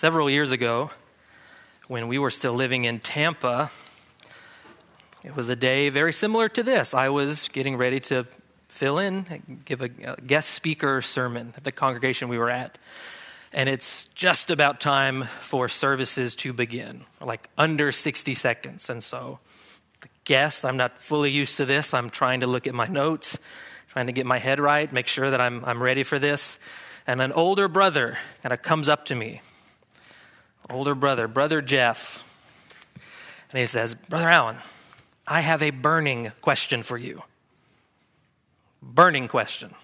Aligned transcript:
Several 0.00 0.30
years 0.30 0.50
ago, 0.50 0.90
when 1.86 2.08
we 2.08 2.16
were 2.16 2.30
still 2.30 2.54
living 2.54 2.86
in 2.86 3.00
Tampa, 3.00 3.70
it 5.22 5.36
was 5.36 5.50
a 5.50 5.54
day 5.54 5.90
very 5.90 6.14
similar 6.14 6.48
to 6.48 6.62
this. 6.62 6.94
I 6.94 7.10
was 7.10 7.50
getting 7.50 7.76
ready 7.76 8.00
to 8.00 8.26
fill 8.68 8.98
in, 8.98 9.60
give 9.66 9.82
a 9.82 9.88
guest 9.88 10.52
speaker 10.52 11.02
sermon 11.02 11.52
at 11.54 11.64
the 11.64 11.70
congregation 11.70 12.30
we 12.30 12.38
were 12.38 12.48
at. 12.48 12.78
And 13.52 13.68
it's 13.68 14.08
just 14.14 14.50
about 14.50 14.80
time 14.80 15.24
for 15.38 15.68
services 15.68 16.34
to 16.36 16.54
begin, 16.54 17.04
like 17.20 17.50
under 17.58 17.92
60 17.92 18.32
seconds. 18.32 18.88
And 18.88 19.04
so, 19.04 19.38
the 20.00 20.08
guest, 20.24 20.64
I'm 20.64 20.78
not 20.78 20.98
fully 20.98 21.30
used 21.30 21.58
to 21.58 21.66
this. 21.66 21.92
I'm 21.92 22.08
trying 22.08 22.40
to 22.40 22.46
look 22.46 22.66
at 22.66 22.72
my 22.72 22.86
notes, 22.86 23.38
trying 23.88 24.06
to 24.06 24.12
get 24.12 24.24
my 24.24 24.38
head 24.38 24.60
right, 24.60 24.90
make 24.90 25.08
sure 25.08 25.30
that 25.30 25.42
I'm, 25.42 25.62
I'm 25.66 25.82
ready 25.82 26.04
for 26.04 26.18
this. 26.18 26.58
And 27.06 27.20
an 27.20 27.32
older 27.32 27.68
brother 27.68 28.16
kind 28.42 28.54
of 28.54 28.62
comes 28.62 28.88
up 28.88 29.04
to 29.04 29.14
me 29.14 29.42
older 30.70 30.94
brother, 30.94 31.28
Brother 31.28 31.60
Jeff. 31.60 32.26
And 33.50 33.58
he 33.58 33.66
says, 33.66 33.94
Brother 33.94 34.28
Allen, 34.28 34.56
I 35.26 35.40
have 35.40 35.62
a 35.62 35.70
burning 35.70 36.32
question 36.40 36.82
for 36.82 36.96
you. 36.96 37.22
Burning 38.82 39.28
question. 39.28 39.74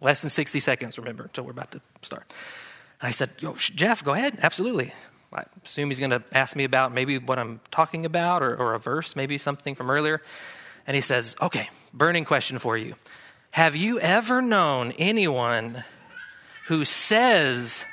Less 0.00 0.20
than 0.20 0.30
60 0.30 0.60
seconds, 0.60 0.98
remember, 0.98 1.24
until 1.24 1.44
we're 1.44 1.52
about 1.52 1.72
to 1.72 1.80
start. 2.02 2.24
And 3.00 3.08
I 3.08 3.10
said, 3.10 3.30
Jeff, 3.58 4.04
go 4.04 4.12
ahead. 4.14 4.38
Absolutely. 4.42 4.92
I 5.32 5.44
assume 5.64 5.90
he's 5.90 6.00
going 6.00 6.10
to 6.10 6.22
ask 6.32 6.56
me 6.56 6.64
about 6.64 6.92
maybe 6.92 7.18
what 7.18 7.38
I'm 7.38 7.60
talking 7.70 8.06
about 8.06 8.42
or, 8.42 8.56
or 8.56 8.74
a 8.74 8.78
verse, 8.78 9.16
maybe 9.16 9.38
something 9.38 9.74
from 9.74 9.90
earlier. 9.90 10.22
And 10.86 10.94
he 10.94 11.00
says, 11.00 11.36
Okay, 11.42 11.68
burning 11.92 12.24
question 12.24 12.58
for 12.58 12.76
you. 12.76 12.94
Have 13.50 13.76
you 13.76 13.98
ever 14.00 14.40
known 14.40 14.92
anyone 14.92 15.84
who 16.68 16.84
says 16.84 17.84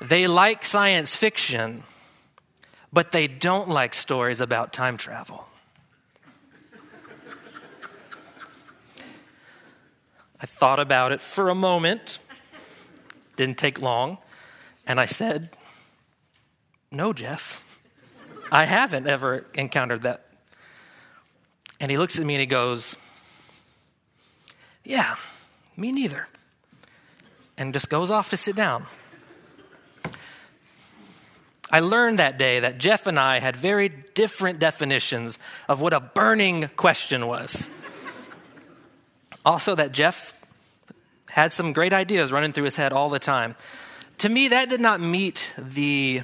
they 0.00 0.26
like 0.26 0.64
science 0.64 1.14
fiction, 1.14 1.82
but 2.92 3.12
they 3.12 3.26
don't 3.26 3.68
like 3.68 3.94
stories 3.94 4.40
about 4.40 4.72
time 4.72 4.96
travel. 4.96 5.46
I 10.42 10.46
thought 10.46 10.80
about 10.80 11.12
it 11.12 11.20
for 11.20 11.50
a 11.50 11.54
moment, 11.54 12.18
didn't 13.36 13.58
take 13.58 13.80
long, 13.80 14.16
and 14.86 14.98
I 14.98 15.04
said, 15.04 15.50
No, 16.90 17.12
Jeff, 17.12 17.80
I 18.50 18.64
haven't 18.64 19.06
ever 19.06 19.44
encountered 19.54 20.02
that. 20.02 20.26
And 21.78 21.90
he 21.90 21.98
looks 21.98 22.18
at 22.18 22.24
me 22.24 22.34
and 22.34 22.40
he 22.40 22.46
goes, 22.46 22.96
Yeah, 24.82 25.16
me 25.76 25.92
neither. 25.92 26.26
And 27.58 27.74
just 27.74 27.90
goes 27.90 28.10
off 28.10 28.30
to 28.30 28.38
sit 28.38 28.56
down. 28.56 28.86
I 31.70 31.80
learned 31.80 32.18
that 32.18 32.38
day 32.38 32.60
that 32.60 32.78
Jeff 32.78 33.06
and 33.06 33.18
I 33.18 33.38
had 33.38 33.56
very 33.56 33.88
different 33.88 34.58
definitions 34.58 35.38
of 35.68 35.80
what 35.80 35.92
a 35.92 36.00
burning 36.00 36.68
question 36.76 37.26
was. 37.26 37.70
also, 39.44 39.74
that 39.74 39.92
Jeff 39.92 40.32
had 41.30 41.52
some 41.52 41.72
great 41.72 41.92
ideas 41.92 42.32
running 42.32 42.52
through 42.52 42.64
his 42.64 42.76
head 42.76 42.92
all 42.92 43.08
the 43.08 43.18
time. 43.18 43.54
To 44.18 44.28
me, 44.28 44.48
that 44.48 44.68
did 44.68 44.80
not 44.80 45.00
meet 45.00 45.52
the, 45.56 46.22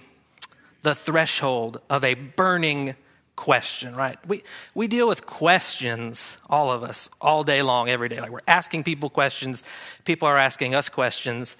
the 0.82 0.94
threshold 0.94 1.80
of 1.88 2.04
a 2.04 2.14
burning 2.14 2.96
question, 3.36 3.94
right? 3.94 4.18
We, 4.26 4.42
we 4.74 4.88
deal 4.88 5.06
with 5.06 5.26
questions, 5.26 6.38
all 6.50 6.72
of 6.72 6.82
us, 6.82 7.08
all 7.20 7.44
day 7.44 7.62
long, 7.62 7.88
every 7.88 8.08
day. 8.08 8.20
Like 8.20 8.30
we're 8.30 8.40
asking 8.48 8.84
people 8.84 9.10
questions, 9.10 9.62
people 10.04 10.26
are 10.26 10.38
asking 10.38 10.74
us 10.74 10.88
questions. 10.88 11.56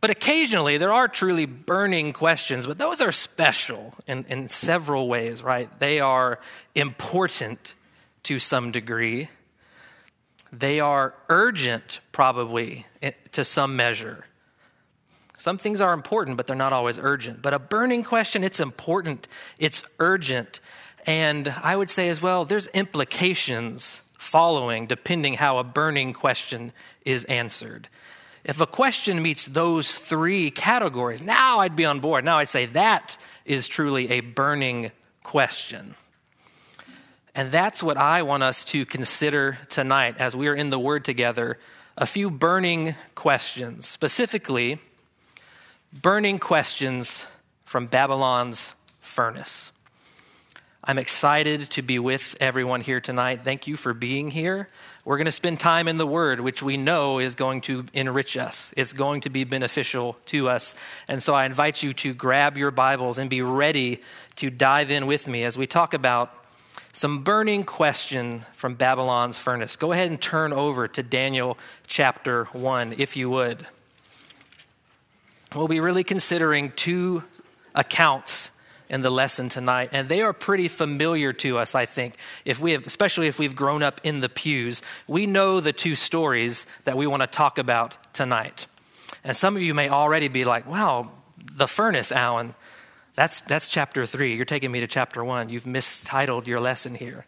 But 0.00 0.10
occasionally 0.10 0.78
there 0.78 0.92
are 0.92 1.08
truly 1.08 1.46
burning 1.46 2.12
questions, 2.12 2.66
but 2.66 2.78
those 2.78 3.00
are 3.00 3.12
special 3.12 3.94
in, 4.06 4.24
in 4.28 4.48
several 4.48 5.08
ways, 5.08 5.42
right? 5.42 5.68
They 5.80 6.00
are 6.00 6.38
important 6.74 7.74
to 8.24 8.38
some 8.38 8.70
degree. 8.70 9.28
They 10.52 10.80
are 10.80 11.14
urgent, 11.28 12.00
probably, 12.12 12.86
to 13.32 13.44
some 13.44 13.74
measure. 13.76 14.26
Some 15.38 15.58
things 15.58 15.80
are 15.80 15.92
important, 15.92 16.36
but 16.36 16.46
they're 16.46 16.56
not 16.56 16.72
always 16.72 16.98
urgent. 16.98 17.42
But 17.42 17.54
a 17.54 17.58
burning 17.58 18.02
question, 18.02 18.42
it's 18.42 18.60
important, 18.60 19.28
it's 19.58 19.84
urgent. 19.98 20.60
And 21.06 21.54
I 21.62 21.76
would 21.76 21.90
say 21.90 22.08
as 22.08 22.20
well, 22.20 22.44
there's 22.44 22.66
implications 22.68 24.02
following 24.18 24.86
depending 24.86 25.34
how 25.34 25.58
a 25.58 25.64
burning 25.64 26.12
question 26.12 26.72
is 27.04 27.24
answered. 27.26 27.88
If 28.44 28.60
a 28.60 28.66
question 28.66 29.22
meets 29.22 29.44
those 29.44 29.96
three 29.96 30.50
categories, 30.50 31.22
now 31.22 31.58
I'd 31.60 31.76
be 31.76 31.84
on 31.84 32.00
board. 32.00 32.24
Now 32.24 32.38
I'd 32.38 32.48
say 32.48 32.66
that 32.66 33.18
is 33.44 33.68
truly 33.68 34.10
a 34.10 34.20
burning 34.20 34.90
question. 35.22 35.94
And 37.34 37.52
that's 37.52 37.82
what 37.82 37.96
I 37.96 38.22
want 38.22 38.42
us 38.42 38.64
to 38.66 38.84
consider 38.84 39.58
tonight 39.68 40.16
as 40.18 40.34
we 40.34 40.48
are 40.48 40.54
in 40.54 40.70
the 40.70 40.78
Word 40.78 41.04
together 41.04 41.58
a 41.96 42.06
few 42.06 42.30
burning 42.30 42.94
questions, 43.16 43.86
specifically, 43.86 44.78
burning 45.92 46.38
questions 46.38 47.26
from 47.64 47.86
Babylon's 47.86 48.76
furnace. 49.00 49.72
I'm 50.84 50.98
excited 50.98 51.62
to 51.72 51.82
be 51.82 51.98
with 51.98 52.36
everyone 52.40 52.80
here 52.80 53.00
tonight. 53.00 53.40
Thank 53.44 53.66
you 53.66 53.76
for 53.76 53.92
being 53.92 54.30
here. 54.30 54.68
We're 55.08 55.16
going 55.16 55.24
to 55.24 55.32
spend 55.32 55.58
time 55.58 55.88
in 55.88 55.96
the 55.96 56.06
Word, 56.06 56.38
which 56.40 56.62
we 56.62 56.76
know 56.76 57.18
is 57.18 57.34
going 57.34 57.62
to 57.62 57.86
enrich 57.94 58.36
us. 58.36 58.74
It's 58.76 58.92
going 58.92 59.22
to 59.22 59.30
be 59.30 59.44
beneficial 59.44 60.18
to 60.26 60.50
us. 60.50 60.74
And 61.08 61.22
so 61.22 61.32
I 61.32 61.46
invite 61.46 61.82
you 61.82 61.94
to 61.94 62.12
grab 62.12 62.58
your 62.58 62.70
Bibles 62.70 63.16
and 63.16 63.30
be 63.30 63.40
ready 63.40 64.02
to 64.36 64.50
dive 64.50 64.90
in 64.90 65.06
with 65.06 65.26
me 65.26 65.44
as 65.44 65.56
we 65.56 65.66
talk 65.66 65.94
about 65.94 66.34
some 66.92 67.24
burning 67.24 67.62
question 67.62 68.44
from 68.52 68.74
Babylon's 68.74 69.38
furnace. 69.38 69.76
Go 69.76 69.92
ahead 69.92 70.10
and 70.10 70.20
turn 70.20 70.52
over 70.52 70.86
to 70.86 71.02
Daniel 71.02 71.56
chapter 71.86 72.44
1, 72.52 72.96
if 72.98 73.16
you 73.16 73.30
would. 73.30 73.66
We'll 75.54 75.68
be 75.68 75.80
really 75.80 76.04
considering 76.04 76.70
two 76.72 77.24
accounts 77.74 78.47
in 78.88 79.02
the 79.02 79.10
lesson 79.10 79.48
tonight, 79.48 79.90
and 79.92 80.08
they 80.08 80.22
are 80.22 80.32
pretty 80.32 80.68
familiar 80.68 81.32
to 81.34 81.58
us, 81.58 81.74
I 81.74 81.86
think. 81.86 82.16
If 82.44 82.60
we 82.60 82.72
have, 82.72 82.86
especially 82.86 83.26
if 83.26 83.38
we've 83.38 83.56
grown 83.56 83.82
up 83.82 84.00
in 84.02 84.20
the 84.20 84.28
pews, 84.28 84.82
we 85.06 85.26
know 85.26 85.60
the 85.60 85.72
two 85.72 85.94
stories 85.94 86.66
that 86.84 86.96
we 86.96 87.06
want 87.06 87.22
to 87.22 87.26
talk 87.26 87.58
about 87.58 87.98
tonight. 88.14 88.66
And 89.24 89.36
some 89.36 89.56
of 89.56 89.62
you 89.62 89.74
may 89.74 89.88
already 89.88 90.28
be 90.28 90.44
like, 90.44 90.66
wow, 90.66 91.10
the 91.36 91.68
furnace, 91.68 92.12
Alan, 92.12 92.54
that's, 93.14 93.40
that's 93.42 93.68
chapter 93.68 94.06
three. 94.06 94.36
You're 94.36 94.44
taking 94.44 94.70
me 94.70 94.80
to 94.80 94.86
chapter 94.86 95.24
one. 95.24 95.48
You've 95.48 95.66
mistitled 95.66 96.46
your 96.46 96.60
lesson 96.60 96.94
here. 96.94 97.26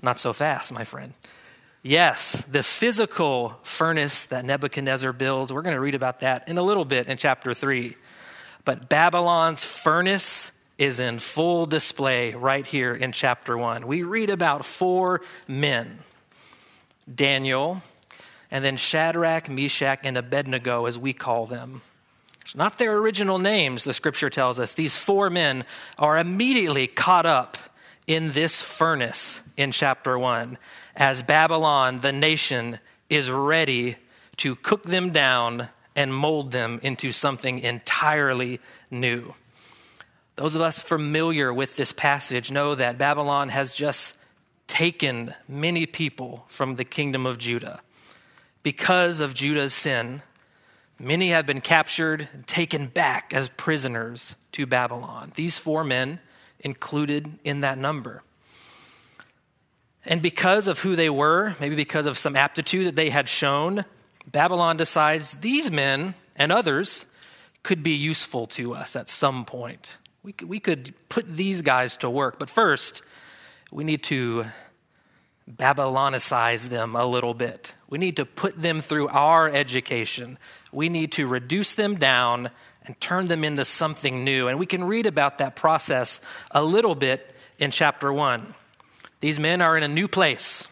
Not 0.00 0.18
so 0.18 0.32
fast, 0.32 0.72
my 0.72 0.84
friend. 0.84 1.14
Yes, 1.82 2.42
the 2.50 2.62
physical 2.62 3.58
furnace 3.62 4.24
that 4.26 4.44
Nebuchadnezzar 4.44 5.12
builds, 5.12 5.52
we're 5.52 5.62
going 5.62 5.74
to 5.74 5.80
read 5.80 5.94
about 5.94 6.20
that 6.20 6.48
in 6.48 6.56
a 6.56 6.62
little 6.62 6.86
bit 6.86 7.08
in 7.08 7.18
chapter 7.18 7.52
three. 7.52 7.96
But 8.64 8.88
Babylon's 8.88 9.64
furnace 9.64 10.50
is 10.78 10.98
in 10.98 11.18
full 11.18 11.66
display 11.66 12.34
right 12.34 12.66
here 12.66 12.94
in 12.94 13.12
chapter 13.12 13.56
1. 13.56 13.86
We 13.86 14.02
read 14.02 14.30
about 14.30 14.64
four 14.64 15.20
men 15.46 16.00
Daniel, 17.12 17.82
and 18.50 18.64
then 18.64 18.76
Shadrach, 18.76 19.48
Meshach, 19.48 20.00
and 20.04 20.16
Abednego, 20.16 20.86
as 20.86 20.98
we 20.98 21.12
call 21.12 21.46
them. 21.46 21.82
It's 22.40 22.54
not 22.54 22.78
their 22.78 22.96
original 22.96 23.38
names, 23.38 23.84
the 23.84 23.92
scripture 23.92 24.30
tells 24.30 24.58
us. 24.58 24.72
These 24.72 24.96
four 24.96 25.28
men 25.28 25.64
are 25.98 26.18
immediately 26.18 26.86
caught 26.86 27.26
up 27.26 27.58
in 28.06 28.32
this 28.32 28.62
furnace 28.62 29.42
in 29.56 29.72
chapter 29.72 30.18
1 30.18 30.58
as 30.96 31.22
Babylon, 31.22 32.00
the 32.00 32.12
nation, 32.12 32.78
is 33.10 33.30
ready 33.30 33.96
to 34.38 34.56
cook 34.56 34.84
them 34.84 35.10
down 35.10 35.68
and 35.96 36.14
mold 36.14 36.52
them 36.52 36.80
into 36.82 37.12
something 37.12 37.58
entirely 37.60 38.60
new. 38.90 39.34
Those 40.36 40.56
of 40.56 40.62
us 40.62 40.82
familiar 40.82 41.54
with 41.54 41.76
this 41.76 41.92
passage 41.92 42.50
know 42.50 42.74
that 42.74 42.98
Babylon 42.98 43.50
has 43.50 43.72
just 43.72 44.18
taken 44.66 45.34
many 45.46 45.86
people 45.86 46.44
from 46.48 46.74
the 46.74 46.84
kingdom 46.84 47.24
of 47.24 47.38
Judah. 47.38 47.80
Because 48.64 49.20
of 49.20 49.34
Judah's 49.34 49.74
sin, 49.74 50.22
many 50.98 51.28
have 51.28 51.46
been 51.46 51.60
captured 51.60 52.28
and 52.32 52.46
taken 52.46 52.86
back 52.86 53.32
as 53.32 53.48
prisoners 53.50 54.34
to 54.52 54.66
Babylon. 54.66 55.32
These 55.36 55.58
four 55.58 55.84
men 55.84 56.18
included 56.58 57.38
in 57.44 57.60
that 57.60 57.78
number. 57.78 58.22
And 60.04 60.20
because 60.20 60.66
of 60.66 60.80
who 60.80 60.96
they 60.96 61.10
were, 61.10 61.54
maybe 61.60 61.76
because 61.76 62.06
of 62.06 62.18
some 62.18 62.36
aptitude 62.36 62.86
that 62.88 62.96
they 62.96 63.10
had 63.10 63.28
shown, 63.28 63.84
Babylon 64.26 64.76
decides 64.76 65.36
these 65.36 65.70
men 65.70 66.14
and 66.34 66.50
others 66.50 67.06
could 67.62 67.82
be 67.82 67.92
useful 67.92 68.46
to 68.46 68.74
us 68.74 68.96
at 68.96 69.08
some 69.08 69.44
point. 69.44 69.96
We 70.24 70.32
could, 70.32 70.48
we 70.48 70.58
could 70.58 70.94
put 71.10 71.36
these 71.36 71.60
guys 71.60 71.98
to 71.98 72.08
work, 72.08 72.38
but 72.38 72.48
first, 72.48 73.02
we 73.70 73.84
need 73.84 74.02
to 74.04 74.46
Babylonicize 75.50 76.70
them 76.70 76.96
a 76.96 77.04
little 77.04 77.34
bit. 77.34 77.74
We 77.90 77.98
need 77.98 78.16
to 78.16 78.24
put 78.24 78.60
them 78.60 78.80
through 78.80 79.08
our 79.08 79.50
education. 79.50 80.38
We 80.72 80.88
need 80.88 81.12
to 81.12 81.26
reduce 81.26 81.74
them 81.74 81.96
down 81.96 82.50
and 82.86 82.98
turn 82.98 83.28
them 83.28 83.44
into 83.44 83.66
something 83.66 84.24
new. 84.24 84.48
And 84.48 84.58
we 84.58 84.64
can 84.64 84.84
read 84.84 85.04
about 85.04 85.36
that 85.38 85.56
process 85.56 86.22
a 86.50 86.64
little 86.64 86.94
bit 86.94 87.36
in 87.58 87.70
chapter 87.70 88.10
1. 88.10 88.54
These 89.20 89.38
men 89.38 89.60
are 89.60 89.76
in 89.76 89.82
a 89.82 89.88
new 89.88 90.08
place. 90.08 90.66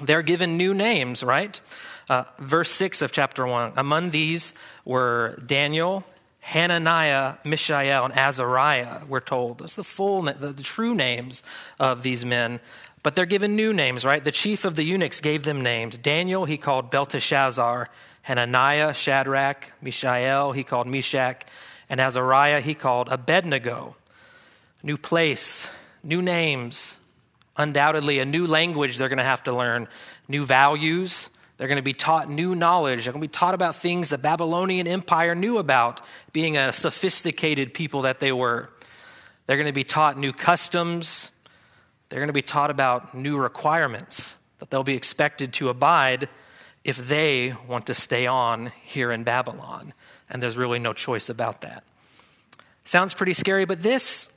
They're 0.00 0.22
given 0.22 0.56
new 0.56 0.74
names, 0.74 1.24
right? 1.24 1.60
Uh, 2.08 2.24
verse 2.38 2.70
6 2.70 3.02
of 3.02 3.10
chapter 3.10 3.44
1 3.44 3.72
Among 3.76 4.10
these 4.10 4.52
were 4.84 5.36
Daniel, 5.44 6.04
Hananiah, 6.42 7.36
Mishael, 7.44 8.04
and 8.04 8.12
Azariah, 8.14 9.02
we're 9.08 9.20
told. 9.20 9.58
That's 9.58 9.76
the 9.76 9.84
full, 9.84 10.22
the, 10.22 10.52
the 10.52 10.62
true 10.62 10.94
names 10.94 11.42
of 11.78 12.02
these 12.02 12.24
men. 12.24 12.60
But 13.02 13.14
they're 13.14 13.26
given 13.26 13.56
new 13.56 13.72
names, 13.72 14.04
right? 14.04 14.22
The 14.22 14.32
chief 14.32 14.64
of 14.64 14.76
the 14.76 14.82
eunuchs 14.82 15.20
gave 15.20 15.44
them 15.44 15.62
names. 15.62 15.96
Daniel, 15.96 16.44
he 16.44 16.58
called 16.58 16.90
Belteshazzar. 16.90 17.88
Hananiah, 18.22 18.92
Shadrach, 18.92 19.72
Mishael, 19.80 20.52
he 20.52 20.64
called 20.64 20.86
Meshach. 20.86 21.44
And 21.88 22.00
Azariah, 22.00 22.60
he 22.60 22.74
called 22.74 23.08
Abednego. 23.08 23.96
New 24.82 24.96
place, 24.96 25.70
new 26.02 26.20
names, 26.20 26.96
undoubtedly 27.56 28.18
a 28.18 28.24
new 28.24 28.46
language 28.48 28.98
they're 28.98 29.08
going 29.08 29.18
to 29.18 29.24
have 29.24 29.44
to 29.44 29.54
learn, 29.54 29.86
new 30.26 30.44
values. 30.44 31.28
They're 31.62 31.68
going 31.68 31.76
to 31.76 31.82
be 31.82 31.94
taught 31.94 32.28
new 32.28 32.56
knowledge. 32.56 33.04
They're 33.04 33.12
going 33.12 33.22
to 33.22 33.28
be 33.28 33.32
taught 33.32 33.54
about 33.54 33.76
things 33.76 34.08
the 34.08 34.18
Babylonian 34.18 34.88
Empire 34.88 35.36
knew 35.36 35.58
about, 35.58 36.00
being 36.32 36.56
a 36.56 36.72
sophisticated 36.72 37.72
people 37.72 38.02
that 38.02 38.18
they 38.18 38.32
were. 38.32 38.68
They're 39.46 39.56
going 39.56 39.68
to 39.68 39.72
be 39.72 39.84
taught 39.84 40.18
new 40.18 40.32
customs. 40.32 41.30
They're 42.08 42.18
going 42.18 42.26
to 42.26 42.32
be 42.32 42.42
taught 42.42 42.72
about 42.72 43.14
new 43.14 43.38
requirements 43.38 44.38
that 44.58 44.70
they'll 44.70 44.82
be 44.82 44.96
expected 44.96 45.52
to 45.52 45.68
abide 45.68 46.28
if 46.82 46.96
they 46.96 47.54
want 47.68 47.86
to 47.86 47.94
stay 47.94 48.26
on 48.26 48.72
here 48.82 49.12
in 49.12 49.22
Babylon. 49.22 49.94
And 50.28 50.42
there's 50.42 50.56
really 50.56 50.80
no 50.80 50.92
choice 50.92 51.28
about 51.28 51.60
that. 51.60 51.84
Sounds 52.82 53.14
pretty 53.14 53.34
scary, 53.34 53.66
but 53.66 53.84
this 53.84 54.28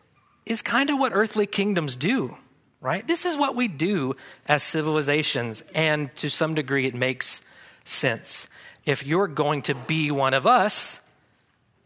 is 0.46 0.62
kind 0.62 0.92
of 0.92 1.00
what 1.00 1.12
earthly 1.12 1.48
kingdoms 1.48 1.96
do 1.98 2.38
right? 2.86 3.08
This 3.08 3.26
is 3.26 3.36
what 3.36 3.56
we 3.56 3.68
do 3.68 4.16
as 4.48 4.62
civilizations, 4.62 5.64
and 5.74 6.16
to 6.18 6.30
some 6.30 6.54
degree, 6.54 6.86
it 6.86 6.94
makes 6.94 7.42
sense. 7.84 8.48
If 8.86 9.04
you're 9.04 9.28
going 9.28 9.64
to 9.64 9.74
be 9.74 10.12
one 10.12 10.36
of 10.36 10.46
us, 10.46 11.00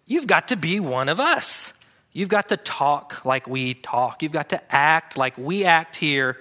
you've 0.06 0.28
got 0.28 0.50
to 0.50 0.58
be 0.58 0.82
one 0.82 1.08
of 1.08 1.18
us. 1.18 1.74
You've 2.12 2.28
got 2.28 2.50
to 2.50 2.58
talk 2.58 3.24
like 3.24 3.48
we 3.48 3.76
talk. 3.76 4.22
You've 4.22 4.34
got 4.34 4.50
to 4.50 4.62
act 4.76 5.16
like 5.16 5.38
we 5.38 5.64
act 5.64 5.96
here. 5.96 6.36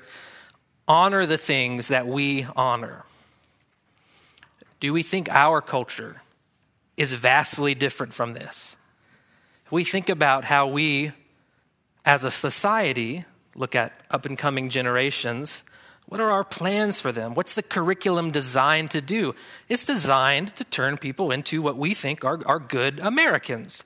Honor 0.89 1.25
the 1.25 1.39
things 1.39 1.87
that 1.89 2.09
we 2.09 2.45
honor. 2.57 3.05
Do 4.81 4.93
we 4.93 5.05
think 5.05 5.29
our 5.31 5.61
culture 5.61 6.23
is 6.97 7.13
vastly 7.13 7.77
different 7.77 8.13
from 8.13 8.33
this? 8.33 8.77
We 9.71 9.85
think 9.85 10.09
about 10.09 10.43
how 10.43 10.67
we, 10.67 11.13
as 12.05 12.25
a 12.25 12.31
society, 12.33 13.25
look 13.59 13.75
at 13.75 14.01
up 14.11 14.25
and 14.25 14.39
coming 14.39 14.69
generations, 14.71 15.65
what 16.07 16.21
are 16.21 16.31
our 16.31 16.45
plans 16.45 17.03
for 17.03 17.13
them? 17.13 17.35
What's 17.35 17.53
the 17.53 17.63
curriculum 17.63 18.31
designed 18.31 18.91
to 18.93 19.03
do? 19.03 19.35
It's 19.69 19.85
designed 19.85 20.57
to 20.57 20.65
turn 20.65 20.97
people 20.97 21.31
into 21.31 21.61
what 21.61 21.77
we 21.77 21.93
think 21.93 22.25
are, 22.25 22.41
are 22.47 22.59
good 22.59 22.99
Americans. 23.01 23.85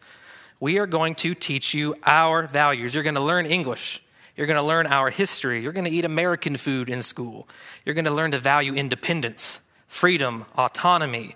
We 0.60 0.78
are 0.78 0.86
going 0.86 1.16
to 1.16 1.34
teach 1.34 1.74
you 1.74 1.96
our 2.04 2.46
values. 2.46 2.94
You're 2.94 3.02
going 3.02 3.16
to 3.16 3.20
learn 3.20 3.46
English. 3.46 4.00
You're 4.36 4.46
going 4.46 4.56
to 4.56 4.62
learn 4.62 4.86
our 4.86 5.10
history. 5.10 5.60
You're 5.60 5.72
going 5.72 5.86
to 5.86 5.90
eat 5.90 6.04
American 6.04 6.56
food 6.56 6.88
in 6.88 7.02
school. 7.02 7.48
You're 7.84 7.96
going 7.96 8.04
to 8.04 8.12
learn 8.12 8.30
to 8.30 8.38
value 8.38 8.74
independence, 8.74 9.58
freedom, 9.88 10.46
autonomy. 10.56 11.34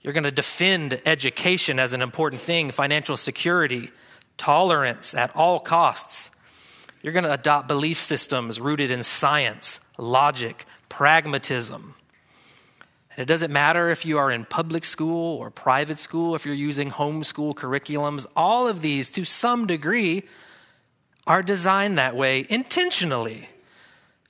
You're 0.00 0.14
going 0.14 0.24
to 0.24 0.30
defend 0.30 1.02
education 1.04 1.78
as 1.78 1.92
an 1.92 2.00
important 2.00 2.40
thing, 2.40 2.70
financial 2.70 3.18
security, 3.18 3.90
tolerance 4.38 5.14
at 5.14 5.36
all 5.36 5.60
costs. 5.60 6.30
You're 7.02 7.12
going 7.12 7.24
to 7.24 7.32
adopt 7.32 7.68
belief 7.68 7.98
systems 7.98 8.60
rooted 8.60 8.90
in 8.90 9.02
science, 9.02 9.80
logic, 9.98 10.64
pragmatism. 10.88 11.94
And 13.10 13.18
it 13.18 13.26
doesn't 13.26 13.52
matter 13.52 13.90
if 13.90 14.06
you 14.06 14.18
are 14.18 14.30
in 14.30 14.44
public 14.44 14.84
school 14.84 15.36
or 15.36 15.50
private 15.50 15.98
school, 15.98 16.34
if 16.34 16.46
you're 16.46 16.54
using 16.54 16.90
homeschool 16.90 17.54
curriculums, 17.54 18.26
all 18.36 18.68
of 18.68 18.80
these, 18.80 19.10
to 19.10 19.24
some 19.24 19.66
degree, 19.66 20.22
are 21.26 21.42
designed 21.42 21.98
that 21.98 22.16
way 22.16 22.46
intentionally. 22.48 23.48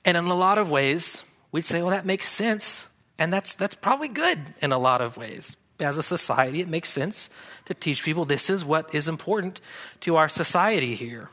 And 0.03 0.17
in 0.17 0.25
a 0.25 0.35
lot 0.35 0.57
of 0.57 0.69
ways, 0.69 1.23
we'd 1.51 1.65
say, 1.65 1.81
well, 1.81 1.91
that 1.91 2.05
makes 2.05 2.27
sense. 2.27 2.89
And 3.17 3.31
that's, 3.31 3.55
that's 3.55 3.75
probably 3.75 4.09
good 4.09 4.39
in 4.61 4.71
a 4.71 4.77
lot 4.77 4.99
of 4.99 5.15
ways. 5.15 5.55
As 5.79 5.97
a 5.97 6.03
society, 6.03 6.59
it 6.59 6.67
makes 6.67 6.89
sense 6.89 7.29
to 7.65 7.73
teach 7.73 8.03
people 8.03 8.25
this 8.25 8.49
is 8.49 8.65
what 8.65 8.93
is 8.93 9.07
important 9.07 9.61
to 10.01 10.17
our 10.17 10.27
society 10.27 10.95
here. 10.95 11.29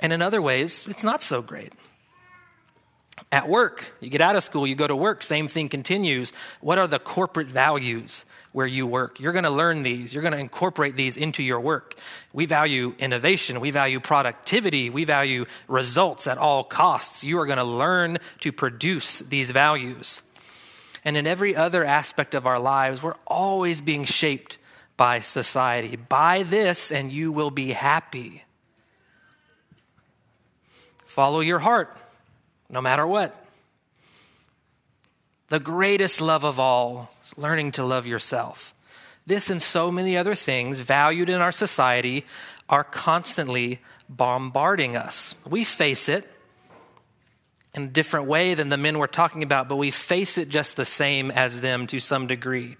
And 0.00 0.12
in 0.12 0.22
other 0.22 0.42
ways, 0.42 0.86
it's 0.88 1.04
not 1.04 1.22
so 1.22 1.42
great. 1.42 1.72
At 3.32 3.48
work, 3.48 3.84
you 4.00 4.08
get 4.08 4.20
out 4.20 4.36
of 4.36 4.44
school, 4.44 4.66
you 4.66 4.76
go 4.76 4.86
to 4.86 4.94
work, 4.94 5.22
same 5.22 5.48
thing 5.48 5.68
continues. 5.68 6.32
What 6.60 6.78
are 6.78 6.86
the 6.86 6.98
corporate 6.98 7.48
values 7.48 8.24
where 8.52 8.66
you 8.66 8.86
work? 8.86 9.18
You're 9.18 9.32
going 9.32 9.44
to 9.44 9.50
learn 9.50 9.82
these, 9.82 10.14
you're 10.14 10.22
going 10.22 10.32
to 10.32 10.38
incorporate 10.38 10.96
these 10.96 11.16
into 11.16 11.42
your 11.42 11.58
work. 11.58 11.98
We 12.32 12.46
value 12.46 12.94
innovation, 12.98 13.58
we 13.60 13.72
value 13.72 13.98
productivity, 13.98 14.90
we 14.90 15.04
value 15.04 15.44
results 15.66 16.26
at 16.28 16.38
all 16.38 16.62
costs. 16.62 17.24
You 17.24 17.40
are 17.40 17.46
going 17.46 17.58
to 17.58 17.64
learn 17.64 18.18
to 18.40 18.52
produce 18.52 19.20
these 19.20 19.50
values. 19.50 20.22
And 21.04 21.16
in 21.16 21.26
every 21.26 21.56
other 21.56 21.84
aspect 21.84 22.34
of 22.34 22.46
our 22.46 22.60
lives, 22.60 23.02
we're 23.02 23.14
always 23.26 23.80
being 23.80 24.04
shaped 24.04 24.58
by 24.96 25.20
society. 25.20 25.96
Buy 25.96 26.42
this 26.42 26.92
and 26.92 27.12
you 27.12 27.32
will 27.32 27.50
be 27.50 27.72
happy. 27.72 28.44
Follow 31.16 31.40
your 31.40 31.60
heart, 31.60 31.96
no 32.68 32.82
matter 32.82 33.06
what. 33.06 33.34
The 35.48 35.58
greatest 35.58 36.20
love 36.20 36.44
of 36.44 36.60
all 36.60 37.10
is 37.22 37.38
learning 37.38 37.72
to 37.72 37.84
love 37.84 38.06
yourself. 38.06 38.74
This 39.26 39.48
and 39.48 39.62
so 39.62 39.90
many 39.90 40.14
other 40.14 40.34
things 40.34 40.80
valued 40.80 41.30
in 41.30 41.40
our 41.40 41.52
society 41.52 42.26
are 42.68 42.84
constantly 42.84 43.80
bombarding 44.10 44.94
us. 44.94 45.34
We 45.48 45.64
face 45.64 46.10
it 46.10 46.30
in 47.74 47.84
a 47.84 47.88
different 47.88 48.26
way 48.26 48.52
than 48.52 48.68
the 48.68 48.76
men 48.76 48.98
we're 48.98 49.06
talking 49.06 49.42
about, 49.42 49.70
but 49.70 49.76
we 49.76 49.90
face 49.90 50.36
it 50.36 50.50
just 50.50 50.76
the 50.76 50.84
same 50.84 51.30
as 51.30 51.62
them 51.62 51.86
to 51.86 51.98
some 51.98 52.26
degree. 52.26 52.76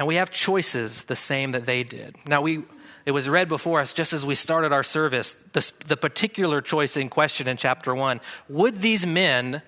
And 0.00 0.08
we 0.08 0.16
have 0.16 0.32
choices 0.32 1.04
the 1.04 1.14
same 1.14 1.52
that 1.52 1.64
they 1.64 1.84
did. 1.84 2.16
Now, 2.26 2.42
we 2.42 2.64
it 3.06 3.12
was 3.12 3.28
read 3.28 3.48
before 3.48 3.80
us 3.80 3.92
just 3.92 4.12
as 4.12 4.24
we 4.24 4.34
started 4.34 4.72
our 4.72 4.82
service, 4.82 5.34
the, 5.52 5.72
the 5.86 5.96
particular 5.96 6.60
choice 6.60 6.96
in 6.96 7.08
question 7.08 7.46
in 7.46 7.56
chapter 7.56 7.94
1. 7.94 8.20
Would 8.48 8.80
these 8.80 9.06
men 9.06 9.62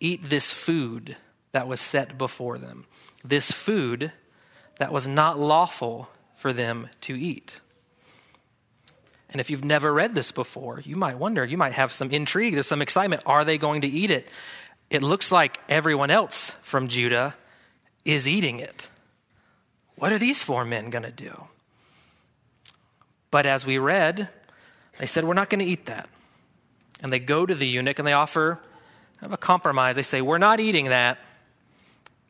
eat 0.00 0.24
this 0.24 0.52
food 0.52 1.16
that 1.52 1.66
was 1.66 1.80
set 1.80 2.16
before 2.16 2.56
them? 2.56 2.86
This 3.24 3.50
food 3.50 4.12
that 4.78 4.92
was 4.92 5.08
not 5.08 5.38
lawful 5.38 6.08
for 6.36 6.52
them 6.52 6.88
to 7.02 7.18
eat. 7.18 7.60
And 9.30 9.40
if 9.40 9.50
you've 9.50 9.64
never 9.64 9.92
read 9.92 10.14
this 10.14 10.32
before, 10.32 10.80
you 10.84 10.96
might 10.96 11.18
wonder, 11.18 11.44
you 11.44 11.58
might 11.58 11.72
have 11.72 11.92
some 11.92 12.10
intrigue, 12.10 12.54
there's 12.54 12.68
some 12.68 12.80
excitement. 12.80 13.22
Are 13.26 13.44
they 13.44 13.58
going 13.58 13.82
to 13.82 13.88
eat 13.88 14.10
it? 14.10 14.28
It 14.88 15.02
looks 15.02 15.30
like 15.30 15.58
everyone 15.68 16.10
else 16.10 16.52
from 16.62 16.88
Judah 16.88 17.34
is 18.04 18.26
eating 18.26 18.60
it. 18.60 18.88
What 19.96 20.12
are 20.12 20.18
these 20.18 20.42
four 20.42 20.64
men 20.64 20.90
going 20.90 21.02
to 21.02 21.10
do? 21.10 21.48
But 23.30 23.46
as 23.46 23.66
we 23.66 23.78
read, 23.78 24.28
they 24.98 25.06
said, 25.06 25.24
We're 25.24 25.34
not 25.34 25.50
going 25.50 25.60
to 25.60 25.70
eat 25.70 25.86
that. 25.86 26.08
And 27.02 27.12
they 27.12 27.20
go 27.20 27.46
to 27.46 27.54
the 27.54 27.66
eunuch 27.66 27.98
and 27.98 28.06
they 28.06 28.12
offer 28.12 28.60
a 29.22 29.36
compromise. 29.36 29.96
They 29.96 30.02
say, 30.02 30.22
We're 30.22 30.38
not 30.38 30.60
eating 30.60 30.86
that, 30.86 31.18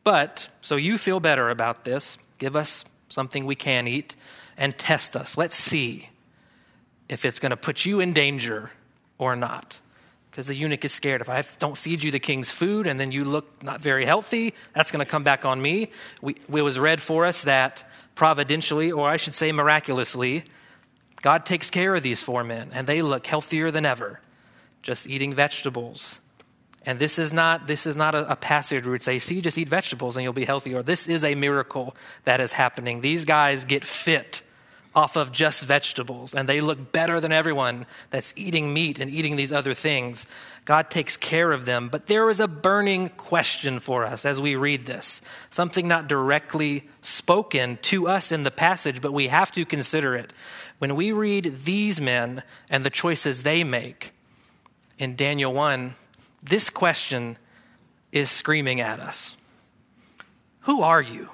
but 0.03 0.49
so 0.61 0.75
you 0.75 0.97
feel 0.97 1.19
better 1.19 1.49
about 1.49 1.83
this, 1.83 2.17
give 2.37 2.55
us 2.55 2.85
something 3.09 3.45
we 3.45 3.55
can 3.55 3.87
eat 3.87 4.15
and 4.57 4.77
test 4.77 5.15
us. 5.15 5.37
Let's 5.37 5.55
see 5.55 6.09
if 7.07 7.25
it's 7.25 7.39
going 7.39 7.49
to 7.51 7.57
put 7.57 7.85
you 7.85 7.99
in 7.99 8.13
danger 8.13 8.71
or 9.17 9.35
not. 9.35 9.79
Because 10.29 10.45
the 10.45 10.55
eunuch 10.55 10.85
is 10.85 10.93
scared. 10.93 11.21
If 11.21 11.29
I 11.29 11.43
don't 11.57 11.77
feed 11.77 12.03
you 12.03 12.11
the 12.11 12.19
king's 12.19 12.51
food 12.51 12.85
and 12.85 12.99
then 12.99 13.11
you 13.11 13.25
look 13.25 13.63
not 13.63 13.81
very 13.81 14.05
healthy, 14.05 14.53
that's 14.75 14.91
going 14.91 15.03
to 15.03 15.09
come 15.09 15.23
back 15.23 15.43
on 15.43 15.61
me. 15.61 15.91
We, 16.21 16.35
it 16.53 16.61
was 16.61 16.77
read 16.77 17.01
for 17.01 17.25
us 17.25 17.41
that 17.43 17.83
providentially, 18.13 18.91
or 18.91 19.09
I 19.09 19.17
should 19.17 19.33
say 19.33 19.51
miraculously, 19.51 20.43
God 21.21 21.45
takes 21.45 21.69
care 21.69 21.95
of 21.95 22.03
these 22.03 22.23
four 22.23 22.43
men, 22.43 22.69
and 22.73 22.87
they 22.87 23.01
look 23.01 23.27
healthier 23.27 23.71
than 23.71 23.85
ever, 23.85 24.21
just 24.81 25.07
eating 25.07 25.33
vegetables. 25.33 26.19
And 26.85 26.97
this 26.97 27.19
is 27.19 27.33
not, 27.33 27.67
this 27.67 27.85
is 27.85 27.95
not 27.95 28.15
a, 28.15 28.31
a 28.31 28.35
passage 28.35 28.83
where 28.83 28.93
we'd 28.93 29.01
say, 29.01 29.19
see, 29.19 29.41
just 29.41 29.57
eat 29.57 29.69
vegetables 29.69 30.15
and 30.15 30.23
you'll 30.23 30.33
be 30.33 30.45
healthy. 30.45 30.73
Or 30.73 30.81
this 30.81 31.07
is 31.07 31.23
a 31.23 31.35
miracle 31.35 31.95
that 32.23 32.39
is 32.39 32.53
happening. 32.53 33.01
These 33.01 33.25
guys 33.25 33.65
get 33.65 33.83
fit 33.83 34.41
off 34.95 35.15
of 35.15 35.31
just 35.31 35.65
vegetables 35.65 36.33
and 36.33 36.49
they 36.49 36.61
look 36.61 36.91
better 36.91 37.19
than 37.19 37.31
everyone 37.31 37.85
that's 38.09 38.33
eating 38.35 38.73
meat 38.73 38.97
and 38.97 39.11
eating 39.11 39.35
these 39.35 39.51
other 39.51 39.73
things. 39.73 40.25
God 40.65 40.89
takes 40.89 41.15
care 41.15 41.51
of 41.51 41.65
them. 41.65 41.89
But 41.89 42.07
there 42.07 42.29
is 42.29 42.39
a 42.39 42.47
burning 42.47 43.09
question 43.09 43.79
for 43.79 44.05
us 44.05 44.25
as 44.25 44.41
we 44.41 44.55
read 44.55 44.85
this, 44.85 45.21
something 45.49 45.87
not 45.87 46.07
directly 46.07 46.89
spoken 47.01 47.77
to 47.83 48.07
us 48.07 48.31
in 48.31 48.43
the 48.43 48.51
passage, 48.51 49.01
but 49.01 49.13
we 49.13 49.27
have 49.27 49.51
to 49.51 49.65
consider 49.65 50.15
it. 50.15 50.33
When 50.79 50.95
we 50.95 51.11
read 51.11 51.59
these 51.65 52.01
men 52.01 52.41
and 52.69 52.85
the 52.85 52.89
choices 52.89 53.43
they 53.43 53.63
make 53.63 54.13
in 54.97 55.15
Daniel 55.15 55.53
1, 55.53 55.93
this 56.41 56.69
question 56.69 57.37
is 58.11 58.31
screaming 58.31 58.81
at 58.81 58.99
us 58.99 59.35
Who 60.61 60.81
are 60.81 61.01
you? 61.01 61.29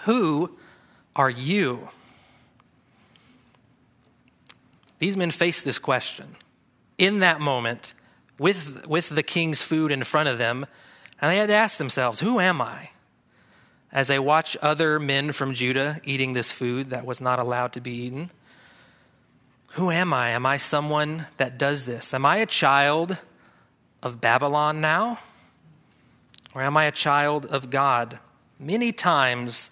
Who 0.00 0.56
are 1.14 1.30
you? 1.30 1.90
These 4.98 5.16
men 5.16 5.30
face 5.30 5.62
this 5.62 5.78
question 5.78 6.36
in 6.96 7.18
that 7.18 7.40
moment 7.40 7.92
with, 8.38 8.86
with 8.86 9.10
the 9.10 9.22
king's 9.22 9.60
food 9.60 9.92
in 9.92 10.04
front 10.04 10.30
of 10.30 10.38
them, 10.38 10.66
and 11.20 11.30
they 11.30 11.36
had 11.36 11.48
to 11.48 11.54
ask 11.54 11.76
themselves, 11.76 12.20
Who 12.20 12.40
am 12.40 12.62
I? 12.62 12.90
As 13.94 14.10
I 14.10 14.18
watch 14.18 14.56
other 14.60 14.98
men 14.98 15.30
from 15.30 15.54
Judah 15.54 16.00
eating 16.02 16.32
this 16.32 16.50
food 16.50 16.90
that 16.90 17.06
was 17.06 17.20
not 17.20 17.38
allowed 17.38 17.72
to 17.74 17.80
be 17.80 17.92
eaten. 17.92 18.30
Who 19.74 19.90
am 19.90 20.12
I? 20.12 20.30
Am 20.30 20.44
I 20.44 20.56
someone 20.56 21.26
that 21.36 21.58
does 21.58 21.84
this? 21.84 22.12
Am 22.12 22.26
I 22.26 22.38
a 22.38 22.46
child 22.46 23.18
of 24.02 24.20
Babylon 24.20 24.80
now? 24.80 25.20
Or 26.54 26.62
am 26.62 26.76
I 26.76 26.86
a 26.86 26.92
child 26.92 27.46
of 27.46 27.70
God? 27.70 28.18
Many 28.58 28.90
times 28.90 29.70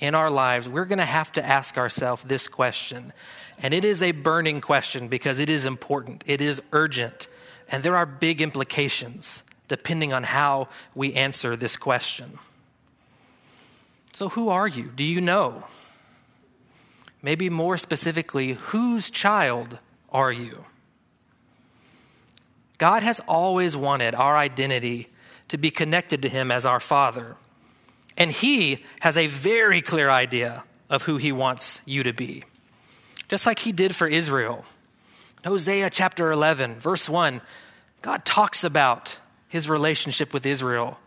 in 0.00 0.16
our 0.16 0.30
lives, 0.30 0.68
we're 0.68 0.84
going 0.84 0.98
to 0.98 1.04
have 1.04 1.30
to 1.32 1.44
ask 1.44 1.78
ourselves 1.78 2.24
this 2.24 2.48
question. 2.48 3.12
And 3.58 3.72
it 3.72 3.84
is 3.84 4.02
a 4.02 4.12
burning 4.12 4.60
question 4.60 5.06
because 5.06 5.38
it 5.38 5.48
is 5.48 5.64
important, 5.64 6.24
it 6.26 6.40
is 6.40 6.60
urgent, 6.72 7.28
and 7.68 7.82
there 7.84 7.96
are 7.96 8.06
big 8.06 8.40
implications 8.40 9.44
depending 9.68 10.12
on 10.12 10.24
how 10.24 10.68
we 10.94 11.12
answer 11.14 11.54
this 11.56 11.76
question. 11.76 12.40
So, 14.20 14.28
who 14.28 14.50
are 14.50 14.68
you? 14.68 14.92
Do 14.94 15.02
you 15.02 15.18
know? 15.22 15.64
Maybe 17.22 17.48
more 17.48 17.78
specifically, 17.78 18.52
whose 18.52 19.10
child 19.10 19.78
are 20.12 20.30
you? 20.30 20.66
God 22.76 23.02
has 23.02 23.20
always 23.20 23.78
wanted 23.78 24.14
our 24.14 24.36
identity 24.36 25.08
to 25.48 25.56
be 25.56 25.70
connected 25.70 26.20
to 26.20 26.28
Him 26.28 26.50
as 26.50 26.66
our 26.66 26.80
Father. 26.80 27.36
And 28.18 28.30
he 28.30 28.84
has 29.00 29.16
a 29.16 29.26
very 29.26 29.80
clear 29.80 30.10
idea 30.10 30.64
of 30.90 31.04
who 31.04 31.16
he 31.16 31.32
wants 31.32 31.80
you 31.86 32.02
to 32.02 32.12
be, 32.12 32.44
just 33.26 33.46
like 33.46 33.60
he 33.60 33.72
did 33.72 33.96
for 33.96 34.06
Israel. 34.06 34.66
Hosea 35.46 35.88
chapter 35.88 36.30
11, 36.30 36.74
verse 36.78 37.08
1, 37.08 37.40
God 38.02 38.26
talks 38.26 38.64
about 38.64 39.18
his 39.48 39.66
relationship 39.66 40.34
with 40.34 40.44
Israel. 40.44 41.00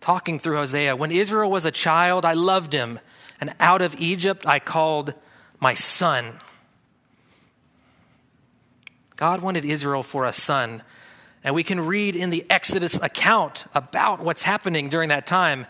Talking 0.00 0.38
through 0.38 0.56
Hosea, 0.56 0.96
when 0.96 1.12
Israel 1.12 1.50
was 1.50 1.64
a 1.64 1.70
child, 1.70 2.24
I 2.24 2.32
loved 2.32 2.72
him, 2.72 3.00
and 3.40 3.54
out 3.60 3.82
of 3.82 3.94
Egypt 4.00 4.46
I 4.46 4.58
called 4.58 5.14
my 5.60 5.74
son. 5.74 6.38
God 9.16 9.42
wanted 9.42 9.66
Israel 9.66 10.02
for 10.02 10.24
a 10.24 10.32
son. 10.32 10.82
And 11.44 11.54
we 11.54 11.62
can 11.62 11.86
read 11.86 12.16
in 12.16 12.30
the 12.30 12.44
Exodus 12.50 13.00
account 13.00 13.64
about 13.74 14.20
what's 14.20 14.42
happening 14.42 14.88
during 14.88 15.08
that 15.08 15.26
time. 15.26 15.66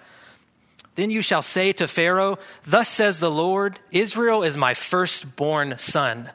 Then 0.97 1.11
you 1.11 1.23
shall 1.23 1.43
say 1.43 1.73
to 1.75 1.87
Pharaoh, 1.87 2.39
Thus 2.65 2.89
says 2.89 3.21
the 3.21 3.31
Lord, 3.31 3.79
Israel 3.93 4.43
is 4.43 4.57
my 4.57 4.75
firstborn 4.75 5.79
son. 5.79 6.31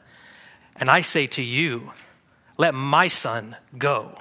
And 0.76 0.90
I 0.90 1.02
say 1.02 1.26
to 1.28 1.42
you, 1.42 1.92
Let 2.56 2.74
my 2.74 3.08
son 3.08 3.56
go. 3.76 4.18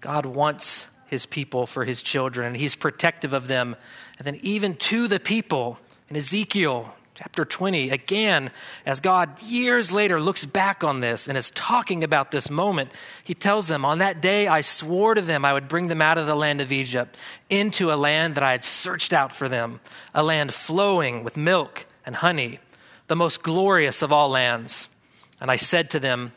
God 0.00 0.26
wants 0.26 0.86
his 1.10 1.26
people 1.26 1.66
for 1.66 1.84
his 1.84 2.02
children, 2.02 2.46
and 2.46 2.56
he's 2.56 2.74
protective 2.74 3.32
of 3.32 3.48
them. 3.48 3.76
And 4.18 4.26
then, 4.26 4.38
even 4.42 4.76
to 4.76 5.08
the 5.08 5.20
people 5.20 5.78
in 6.08 6.16
Ezekiel 6.16 6.94
Chapter 7.20 7.44
20, 7.44 7.90
again, 7.90 8.50
as 8.86 8.98
God 8.98 9.42
years 9.42 9.92
later 9.92 10.18
looks 10.18 10.46
back 10.46 10.82
on 10.82 11.00
this 11.00 11.28
and 11.28 11.36
is 11.36 11.50
talking 11.50 12.02
about 12.02 12.30
this 12.30 12.48
moment, 12.48 12.90
he 13.22 13.34
tells 13.34 13.66
them, 13.66 13.84
On 13.84 13.98
that 13.98 14.22
day 14.22 14.48
I 14.48 14.62
swore 14.62 15.14
to 15.14 15.20
them 15.20 15.44
I 15.44 15.52
would 15.52 15.68
bring 15.68 15.88
them 15.88 16.00
out 16.00 16.16
of 16.16 16.26
the 16.26 16.34
land 16.34 16.62
of 16.62 16.72
Egypt 16.72 17.18
into 17.50 17.92
a 17.92 17.94
land 17.94 18.36
that 18.36 18.42
I 18.42 18.52
had 18.52 18.64
searched 18.64 19.12
out 19.12 19.36
for 19.36 19.50
them, 19.50 19.80
a 20.14 20.22
land 20.22 20.54
flowing 20.54 21.22
with 21.22 21.36
milk 21.36 21.84
and 22.06 22.16
honey, 22.16 22.58
the 23.08 23.16
most 23.16 23.42
glorious 23.42 24.00
of 24.00 24.12
all 24.12 24.30
lands. 24.30 24.88
And 25.42 25.50
I 25.50 25.56
said 25.56 25.90
to 25.90 26.00
them, 26.00 26.32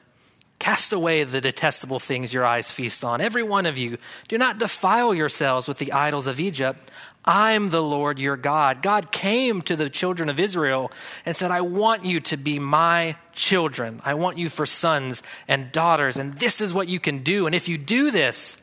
Cast 0.59 0.93
away 0.93 1.23
the 1.23 1.41
detestable 1.41 1.99
things 1.99 2.33
your 2.33 2.45
eyes 2.45 2.71
feast 2.71 3.03
on. 3.03 3.19
Every 3.19 3.43
one 3.43 3.65
of 3.65 3.77
you, 3.77 3.97
do 4.27 4.37
not 4.37 4.59
defile 4.59 5.13
yourselves 5.13 5.67
with 5.67 5.77
the 5.77 5.91
idols 5.91 6.27
of 6.27 6.39
Egypt. 6.39 6.89
I'm 7.25 7.69
the 7.69 7.83
Lord 7.83 8.19
your 8.19 8.37
God. 8.37 8.81
God 8.81 9.11
came 9.11 9.61
to 9.63 9.75
the 9.75 9.89
children 9.89 10.29
of 10.29 10.39
Israel 10.39 10.91
and 11.25 11.35
said, 11.35 11.51
I 11.51 11.61
want 11.61 12.05
you 12.05 12.19
to 12.21 12.37
be 12.37 12.59
my 12.59 13.15
children. 13.33 14.01
I 14.03 14.13
want 14.13 14.37
you 14.37 14.49
for 14.49 14.65
sons 14.65 15.23
and 15.47 15.71
daughters, 15.71 16.17
and 16.17 16.33
this 16.35 16.59
is 16.61 16.73
what 16.73 16.89
you 16.89 16.99
can 16.99 17.23
do. 17.23 17.45
And 17.45 17.55
if 17.55 17.67
you 17.67 17.77
do 17.77 18.11
this, 18.11 18.57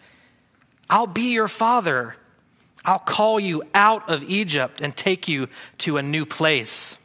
I'll 0.89 1.07
be 1.07 1.33
your 1.33 1.49
father. 1.49 2.17
I'll 2.85 2.99
call 2.99 3.41
you 3.41 3.63
out 3.75 4.09
of 4.09 4.23
Egypt 4.25 4.81
and 4.81 4.97
take 4.97 5.29
you 5.29 5.49
to 5.79 5.97
a 5.97 6.03
new 6.03 6.27
place. 6.27 6.97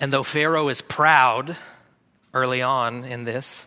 And 0.00 0.12
though 0.12 0.22
Pharaoh 0.22 0.68
is 0.68 0.82
proud 0.82 1.56
early 2.36 2.60
on 2.60 3.02
in 3.02 3.24
this, 3.24 3.66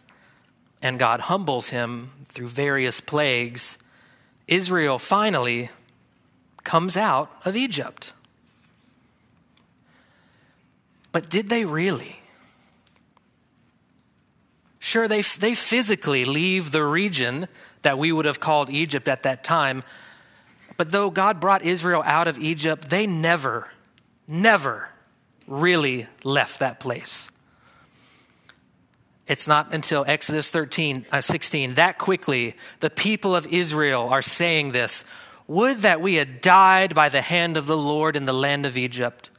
and 0.80 1.00
God 1.00 1.22
humbles 1.22 1.70
him 1.70 2.12
through 2.28 2.50
various 2.50 3.02
plagues, 3.02 3.80
Israel 4.48 5.00
finally 5.00 5.72
comes 6.64 6.96
out 6.96 7.32
of 7.46 7.56
Egypt. 7.56 8.14
But 11.12 11.30
did 11.30 11.50
they 11.50 11.66
really? 11.66 12.20
Sure, 14.78 15.08
they, 15.08 15.22
they 15.22 15.56
physically 15.56 16.24
leave 16.24 16.72
the 16.72 16.84
region 16.84 17.48
that 17.82 17.98
we 17.98 18.12
would 18.12 18.26
have 18.26 18.40
called 18.40 18.70
Egypt 18.70 19.08
at 19.08 19.24
that 19.24 19.44
time. 19.44 19.84
But 20.78 20.92
though 20.92 21.10
God 21.10 21.40
brought 21.40 21.64
Israel 21.64 22.04
out 22.06 22.28
of 22.28 22.38
Egypt, 22.38 22.90
they 22.90 23.08
never, 23.08 23.72
never 24.28 24.90
really 25.48 26.06
left 26.24 26.60
that 26.60 26.80
place. 26.80 27.32
It's 29.30 29.48
not 29.48 29.76
until 29.76 30.04
Exodus 30.08 30.50
13, 30.50 31.06
uh, 31.12 31.22
16, 31.22 31.76
that 31.76 32.00
quickly, 32.00 32.56
the 32.80 32.90
people 32.90 33.36
of 33.36 33.46
Israel 33.46 34.10
are 34.10 34.24
saying 34.24 34.72
this 34.72 35.06
Would 35.48 35.78
that 35.78 36.02
we 36.02 36.16
had 36.16 36.42
died 36.42 36.96
by 36.96 37.10
the 37.10 37.22
hand 37.22 37.56
of 37.56 37.68
the 37.68 37.78
Lord 37.78 38.16
in 38.16 38.26
the 38.26 38.34
land 38.34 38.66
of 38.66 38.76
Egypt, 38.76 39.30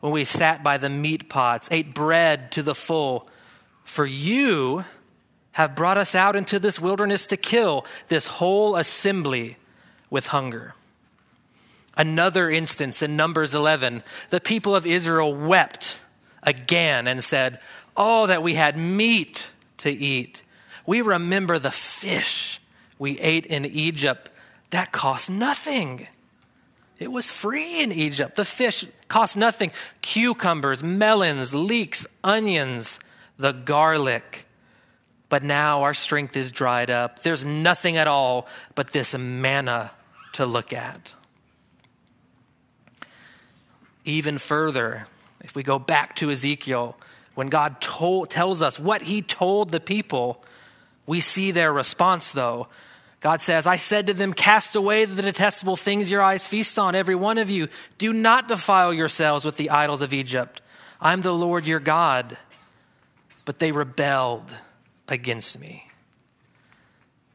when 0.00 0.12
we 0.12 0.24
sat 0.24 0.64
by 0.64 0.78
the 0.78 0.88
meat 0.88 1.28
pots, 1.28 1.68
ate 1.70 1.94
bread 1.94 2.50
to 2.52 2.62
the 2.62 2.74
full. 2.74 3.28
For 3.84 4.06
you 4.06 4.86
have 5.52 5.74
brought 5.74 5.98
us 5.98 6.14
out 6.14 6.36
into 6.36 6.58
this 6.58 6.80
wilderness 6.80 7.26
to 7.26 7.36
kill 7.36 7.84
this 8.08 8.26
whole 8.26 8.76
assembly 8.76 9.58
with 10.08 10.28
hunger. 10.28 10.74
Another 11.98 12.48
instance 12.48 13.02
in 13.02 13.14
Numbers 13.14 13.54
11, 13.54 14.02
the 14.30 14.40
people 14.40 14.74
of 14.74 14.86
Israel 14.86 15.34
wept 15.34 16.00
again 16.42 17.06
and 17.06 17.22
said, 17.22 17.60
Oh, 17.96 18.26
that 18.26 18.42
we 18.42 18.54
had 18.54 18.76
meat 18.76 19.50
to 19.78 19.90
eat. 19.90 20.42
We 20.86 21.00
remember 21.00 21.58
the 21.58 21.70
fish 21.70 22.60
we 22.98 23.18
ate 23.20 23.46
in 23.46 23.64
Egypt. 23.64 24.30
That 24.70 24.92
cost 24.92 25.30
nothing. 25.30 26.08
It 26.98 27.10
was 27.10 27.30
free 27.30 27.82
in 27.82 27.92
Egypt. 27.92 28.36
The 28.36 28.44
fish 28.44 28.86
cost 29.08 29.36
nothing. 29.36 29.72
Cucumbers, 30.02 30.82
melons, 30.82 31.54
leeks, 31.54 32.06
onions, 32.22 32.98
the 33.38 33.52
garlic. 33.52 34.46
But 35.28 35.42
now 35.42 35.82
our 35.82 35.94
strength 35.94 36.36
is 36.36 36.52
dried 36.52 36.90
up. 36.90 37.20
There's 37.22 37.44
nothing 37.44 37.96
at 37.96 38.06
all 38.06 38.46
but 38.74 38.92
this 38.92 39.16
manna 39.16 39.92
to 40.34 40.46
look 40.46 40.72
at. 40.72 41.14
Even 44.04 44.38
further, 44.38 45.08
if 45.40 45.56
we 45.56 45.62
go 45.62 45.78
back 45.78 46.14
to 46.16 46.30
Ezekiel, 46.30 46.96
when 47.34 47.48
God 47.48 47.80
told, 47.80 48.30
tells 48.30 48.62
us 48.62 48.78
what 48.78 49.02
he 49.02 49.22
told 49.22 49.70
the 49.70 49.80
people, 49.80 50.42
we 51.06 51.20
see 51.20 51.50
their 51.50 51.72
response 51.72 52.32
though. 52.32 52.68
God 53.20 53.40
says, 53.40 53.66
I 53.66 53.76
said 53.76 54.06
to 54.08 54.14
them, 54.14 54.34
Cast 54.34 54.76
away 54.76 55.06
the 55.06 55.22
detestable 55.22 55.76
things 55.76 56.10
your 56.10 56.20
eyes 56.20 56.46
feast 56.46 56.78
on, 56.78 56.94
every 56.94 57.14
one 57.14 57.38
of 57.38 57.50
you. 57.50 57.68
Do 57.96 58.12
not 58.12 58.48
defile 58.48 58.92
yourselves 58.92 59.44
with 59.44 59.56
the 59.56 59.70
idols 59.70 60.02
of 60.02 60.12
Egypt. 60.12 60.60
I'm 61.00 61.22
the 61.22 61.32
Lord 61.32 61.66
your 61.66 61.80
God. 61.80 62.36
But 63.46 63.58
they 63.58 63.72
rebelled 63.72 64.54
against 65.08 65.58
me 65.58 65.88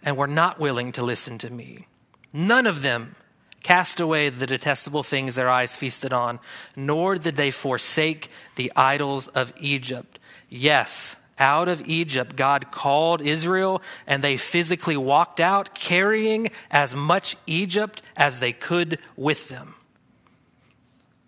and 0.03 0.15
were 0.15 0.27
not 0.27 0.59
willing 0.59 0.91
to 0.93 1.03
listen 1.03 1.37
to 1.39 1.49
me. 1.49 1.87
None 2.31 2.67
of 2.67 2.81
them 2.81 3.15
cast 3.63 3.99
away 3.99 4.29
the 4.29 4.47
detestable 4.47 5.03
things 5.03 5.35
their 5.35 5.49
eyes 5.49 5.75
feasted 5.75 6.13
on, 6.13 6.39
nor 6.75 7.15
did 7.15 7.35
they 7.35 7.51
forsake 7.51 8.29
the 8.55 8.71
idols 8.75 9.27
of 9.29 9.53
Egypt. 9.59 10.19
Yes, 10.49 11.15
out 11.37 11.69
of 11.69 11.87
Egypt, 11.87 12.35
God 12.35 12.71
called 12.71 13.21
Israel, 13.21 13.81
and 14.05 14.23
they 14.23 14.37
physically 14.37 14.97
walked 14.97 15.39
out 15.39 15.73
carrying 15.73 16.51
as 16.69 16.95
much 16.95 17.37
Egypt 17.47 18.01
as 18.17 18.39
they 18.39 18.51
could 18.51 18.99
with 19.15 19.49
them. 19.49 19.75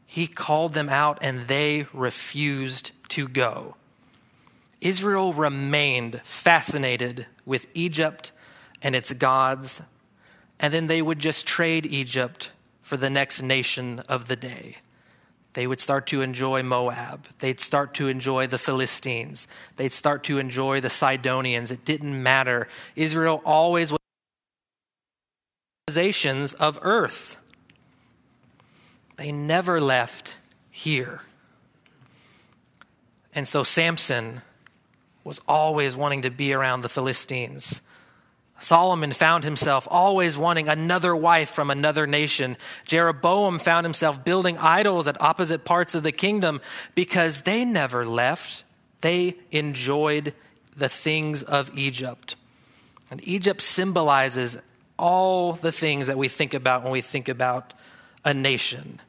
He 0.05 0.27
called 0.27 0.73
them 0.73 0.89
out, 0.89 1.19
and 1.21 1.47
they 1.47 1.87
refused 1.93 2.91
to 3.09 3.27
go. 3.29 3.75
Israel 4.81 5.31
remained 5.31 6.19
fascinated 6.23 7.27
with 7.45 7.67
Egypt 7.73 8.31
and 8.81 8.95
its 8.95 9.13
gods 9.13 9.81
and 10.61 10.71
then 10.71 10.87
they 10.87 11.01
would 11.01 11.19
just 11.19 11.47
trade 11.47 11.85
Egypt 11.87 12.51
for 12.81 12.95
the 12.95 13.09
next 13.09 13.41
nation 13.41 13.99
of 14.07 14.27
the 14.27 14.35
day. 14.35 14.77
They 15.53 15.67
would 15.67 15.81
start 15.81 16.07
to 16.07 16.21
enjoy 16.21 16.63
Moab. 16.63 17.27
They'd 17.39 17.59
start 17.59 17.93
to 17.95 18.07
enjoy 18.07 18.47
the 18.47 18.59
Philistines. 18.59 19.47
They'd 19.75 19.91
start 19.91 20.23
to 20.25 20.37
enjoy 20.37 20.79
the 20.79 20.89
Sidonians. 20.89 21.71
It 21.71 21.83
didn't 21.83 22.21
matter. 22.21 22.69
Israel 22.95 23.41
always 23.43 23.91
was 23.91 23.99
civilizations 25.89 26.53
of 26.53 26.79
earth. 26.83 27.37
They 29.17 29.31
never 29.31 29.81
left 29.81 30.37
here. 30.69 31.21
And 33.33 33.47
so 33.47 33.63
Samson 33.63 34.41
was 35.23 35.41
always 35.47 35.95
wanting 35.95 36.21
to 36.21 36.29
be 36.29 36.53
around 36.53 36.81
the 36.81 36.89
Philistines. 36.89 37.81
Solomon 38.61 39.11
found 39.11 39.43
himself 39.43 39.87
always 39.89 40.37
wanting 40.37 40.67
another 40.67 41.15
wife 41.15 41.49
from 41.49 41.71
another 41.71 42.05
nation. 42.05 42.55
Jeroboam 42.85 43.57
found 43.57 43.85
himself 43.85 44.23
building 44.23 44.57
idols 44.59 45.07
at 45.07 45.19
opposite 45.19 45.65
parts 45.65 45.95
of 45.95 46.03
the 46.03 46.11
kingdom 46.11 46.61
because 46.93 47.41
they 47.41 47.65
never 47.65 48.05
left. 48.05 48.63
They 49.01 49.35
enjoyed 49.51 50.35
the 50.75 50.89
things 50.89 51.41
of 51.41 51.71
Egypt. 51.75 52.35
And 53.09 53.27
Egypt 53.27 53.61
symbolizes 53.61 54.57
all 54.97 55.53
the 55.53 55.71
things 55.71 56.05
that 56.05 56.17
we 56.17 56.27
think 56.27 56.53
about 56.53 56.83
when 56.83 56.91
we 56.91 57.01
think 57.01 57.27
about 57.27 57.73
a 58.23 58.33
nation. 58.33 58.99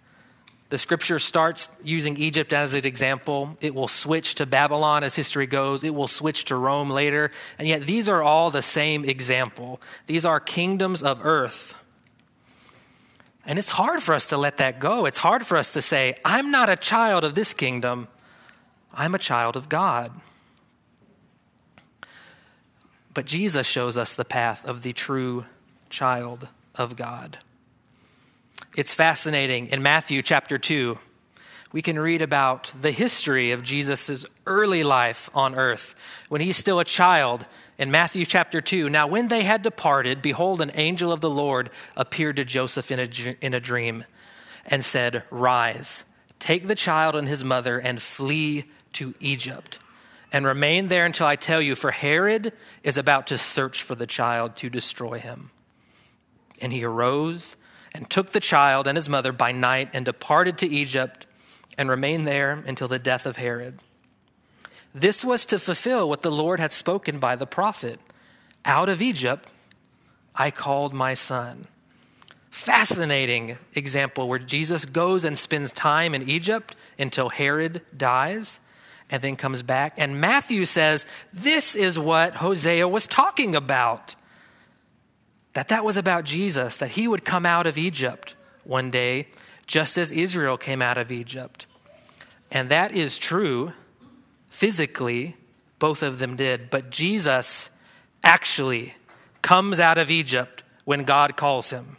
The 0.72 0.78
scripture 0.78 1.18
starts 1.18 1.68
using 1.84 2.16
Egypt 2.16 2.50
as 2.50 2.72
an 2.72 2.86
example. 2.86 3.58
It 3.60 3.74
will 3.74 3.88
switch 3.88 4.36
to 4.36 4.46
Babylon 4.46 5.04
as 5.04 5.14
history 5.14 5.46
goes. 5.46 5.84
It 5.84 5.94
will 5.94 6.08
switch 6.08 6.46
to 6.46 6.56
Rome 6.56 6.88
later. 6.88 7.30
And 7.58 7.68
yet, 7.68 7.82
these 7.82 8.08
are 8.08 8.22
all 8.22 8.50
the 8.50 8.62
same 8.62 9.04
example. 9.04 9.82
These 10.06 10.24
are 10.24 10.40
kingdoms 10.40 11.02
of 11.02 11.20
earth. 11.22 11.74
And 13.44 13.58
it's 13.58 13.68
hard 13.68 14.02
for 14.02 14.14
us 14.14 14.28
to 14.28 14.38
let 14.38 14.56
that 14.56 14.80
go. 14.80 15.04
It's 15.04 15.18
hard 15.18 15.44
for 15.44 15.58
us 15.58 15.74
to 15.74 15.82
say, 15.82 16.14
I'm 16.24 16.50
not 16.50 16.70
a 16.70 16.76
child 16.76 17.22
of 17.22 17.34
this 17.34 17.52
kingdom, 17.52 18.08
I'm 18.94 19.14
a 19.14 19.18
child 19.18 19.56
of 19.58 19.68
God. 19.68 20.10
But 23.12 23.26
Jesus 23.26 23.66
shows 23.66 23.98
us 23.98 24.14
the 24.14 24.24
path 24.24 24.64
of 24.64 24.80
the 24.80 24.94
true 24.94 25.44
child 25.90 26.48
of 26.74 26.96
God. 26.96 27.40
It's 28.74 28.94
fascinating. 28.94 29.66
In 29.66 29.82
Matthew 29.82 30.22
chapter 30.22 30.56
2, 30.56 30.98
we 31.72 31.82
can 31.82 31.98
read 31.98 32.22
about 32.22 32.72
the 32.80 32.90
history 32.90 33.50
of 33.50 33.62
Jesus' 33.62 34.24
early 34.46 34.82
life 34.82 35.28
on 35.34 35.54
earth 35.54 35.94
when 36.30 36.40
he's 36.40 36.56
still 36.56 36.80
a 36.80 36.84
child 36.84 37.46
in 37.76 37.90
Matthew 37.90 38.24
chapter 38.24 38.62
2. 38.62 38.88
Now, 38.88 39.06
when 39.06 39.28
they 39.28 39.42
had 39.42 39.60
departed, 39.60 40.22
behold, 40.22 40.62
an 40.62 40.70
angel 40.72 41.12
of 41.12 41.20
the 41.20 41.28
Lord 41.28 41.68
appeared 41.98 42.36
to 42.36 42.46
Joseph 42.46 42.90
in 42.90 42.98
a, 42.98 43.36
in 43.42 43.52
a 43.52 43.60
dream 43.60 44.04
and 44.64 44.82
said, 44.82 45.24
Rise, 45.30 46.06
take 46.38 46.66
the 46.66 46.74
child 46.74 47.14
and 47.14 47.28
his 47.28 47.44
mother 47.44 47.78
and 47.78 48.00
flee 48.00 48.64
to 48.94 49.14
Egypt 49.20 49.80
and 50.32 50.46
remain 50.46 50.88
there 50.88 51.04
until 51.04 51.26
I 51.26 51.36
tell 51.36 51.60
you, 51.60 51.74
for 51.74 51.90
Herod 51.90 52.54
is 52.82 52.96
about 52.96 53.26
to 53.26 53.36
search 53.36 53.82
for 53.82 53.94
the 53.94 54.06
child 54.06 54.56
to 54.56 54.70
destroy 54.70 55.18
him. 55.18 55.50
And 56.62 56.72
he 56.72 56.84
arose 56.84 57.56
and 57.94 58.08
took 58.08 58.30
the 58.30 58.40
child 58.40 58.86
and 58.86 58.96
his 58.96 59.08
mother 59.08 59.32
by 59.32 59.52
night 59.52 59.90
and 59.92 60.04
departed 60.04 60.58
to 60.58 60.66
Egypt 60.66 61.26
and 61.76 61.88
remained 61.88 62.26
there 62.26 62.62
until 62.66 62.88
the 62.88 62.98
death 62.98 63.26
of 63.26 63.36
Herod. 63.36 63.78
This 64.94 65.24
was 65.24 65.46
to 65.46 65.58
fulfill 65.58 66.08
what 66.08 66.22
the 66.22 66.30
Lord 66.30 66.60
had 66.60 66.72
spoken 66.72 67.18
by 67.18 67.36
the 67.36 67.46
prophet 67.46 67.98
Out 68.64 68.88
of 68.88 69.02
Egypt 69.02 69.48
I 70.34 70.50
called 70.50 70.94
my 70.94 71.14
son. 71.14 71.66
Fascinating 72.50 73.58
example 73.74 74.28
where 74.28 74.38
Jesus 74.38 74.84
goes 74.84 75.24
and 75.24 75.36
spends 75.36 75.72
time 75.72 76.14
in 76.14 76.28
Egypt 76.28 76.76
until 76.98 77.30
Herod 77.30 77.82
dies 77.96 78.60
and 79.10 79.22
then 79.22 79.36
comes 79.36 79.62
back. 79.62 79.94
And 79.96 80.20
Matthew 80.20 80.64
says, 80.66 81.06
This 81.32 81.74
is 81.74 81.98
what 81.98 82.36
Hosea 82.36 82.88
was 82.88 83.06
talking 83.06 83.54
about 83.54 84.14
that 85.54 85.68
that 85.68 85.84
was 85.84 85.96
about 85.96 86.24
Jesus, 86.24 86.76
that 86.78 86.92
he 86.92 87.06
would 87.06 87.24
come 87.24 87.44
out 87.44 87.66
of 87.66 87.76
Egypt 87.76 88.34
one 88.64 88.90
day, 88.90 89.28
just 89.66 89.98
as 89.98 90.10
Israel 90.10 90.56
came 90.56 90.82
out 90.82 90.98
of 90.98 91.12
Egypt. 91.12 91.66
And 92.50 92.68
that 92.68 92.92
is 92.92 93.18
true 93.18 93.72
physically, 94.50 95.36
both 95.78 96.02
of 96.02 96.18
them 96.18 96.36
did. 96.36 96.70
But 96.70 96.90
Jesus 96.90 97.70
actually 98.22 98.94
comes 99.40 99.80
out 99.80 99.98
of 99.98 100.10
Egypt 100.10 100.62
when 100.84 101.04
God 101.04 101.36
calls 101.36 101.70
him. 101.70 101.96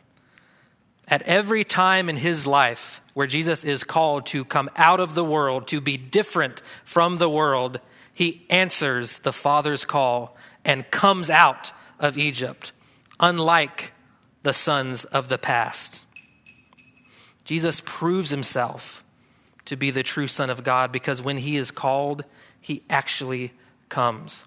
At 1.08 1.22
every 1.24 1.64
time 1.64 2.10
in 2.10 2.16
his 2.16 2.48
life 2.48 3.02
where 3.14 3.28
Jesus 3.28 3.64
is 3.66 3.84
called 3.84 4.26
to 4.28 4.46
come 4.46 4.70
out 4.78 5.00
of 5.00 5.16
the 5.16 5.24
world, 5.24 5.68
to 5.68 5.82
be 5.82 5.98
different 5.98 6.62
from 6.84 7.18
the 7.18 7.30
world, 7.30 7.80
he 8.14 8.46
answers 8.50 9.20
the 9.20 9.34
Father's 9.34 9.84
call 9.84 10.38
and 10.64 10.90
comes 10.92 11.30
out 11.30 11.72
of 12.00 12.18
Egypt 12.18 12.72
unlike 13.20 13.94
the 14.44 14.54
sons 14.54 15.06
of 15.06 15.30
the 15.30 15.38
past. 15.38 16.06
Jesus 17.44 17.82
proves 17.86 18.30
himself 18.30 19.04
to 19.66 19.76
be 19.76 19.92
the 19.92 20.04
true 20.04 20.28
Son 20.28 20.50
of 20.50 20.64
God 20.64 20.92
because 20.92 21.22
when 21.22 21.38
he 21.38 21.58
is 21.58 21.72
called, 21.72 22.26
he 22.60 22.84
actually 22.90 23.52
comes. 23.90 24.46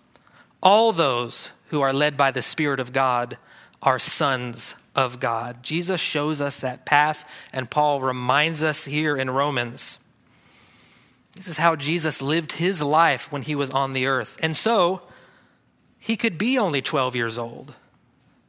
All 0.62 0.92
those 0.92 1.52
who 1.68 1.80
are 1.80 1.92
led 1.92 2.16
by 2.16 2.30
the 2.30 2.42
Spirit 2.42 2.80
of 2.80 2.92
God 2.92 3.36
are 3.82 3.98
sons 3.98 4.74
of 4.94 5.20
God. 5.20 5.62
Jesus 5.62 6.00
shows 6.00 6.40
us 6.40 6.58
that 6.60 6.86
path, 6.86 7.28
and 7.52 7.70
Paul 7.70 8.00
reminds 8.00 8.62
us 8.62 8.86
here 8.86 9.16
in 9.16 9.30
Romans. 9.30 9.98
This 11.34 11.48
is 11.48 11.58
how 11.58 11.76
Jesus 11.76 12.22
lived 12.22 12.52
his 12.52 12.82
life 12.82 13.30
when 13.30 13.42
he 13.42 13.54
was 13.54 13.70
on 13.70 13.92
the 13.92 14.06
earth. 14.06 14.38
And 14.42 14.56
so, 14.56 15.02
he 15.98 16.16
could 16.16 16.38
be 16.38 16.56
only 16.56 16.80
12 16.80 17.14
years 17.14 17.36
old 17.36 17.74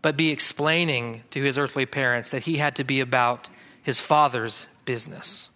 but 0.08 0.15
be 0.15 0.32
explaining 0.32 1.22
to 1.30 1.43
his 1.43 1.58
earthly 1.58 1.86
parents 1.86 2.32
that 2.32 2.43
he 2.43 2.56
had 2.56 2.78
to 2.78 2.86
be 2.86 3.02
about 3.02 3.50
his 3.84 4.00
father's 4.00 4.70
business. 4.86 5.50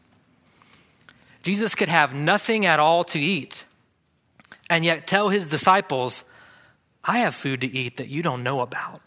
Jesus 1.41 1.73
could 1.73 1.87
have 1.87 2.13
nothing 2.13 2.65
at 2.65 2.77
all 2.77 3.05
to 3.05 3.17
eat 3.17 3.63
and 4.69 4.83
yet 4.83 5.07
tell 5.07 5.29
his 5.29 5.45
disciples, 5.45 6.25
I 7.01 7.19
have 7.19 7.33
food 7.33 7.61
to 7.61 7.67
eat 7.73 7.95
that 7.95 8.09
you 8.09 8.21
don't 8.21 8.43
know 8.43 8.59
about. 8.59 8.99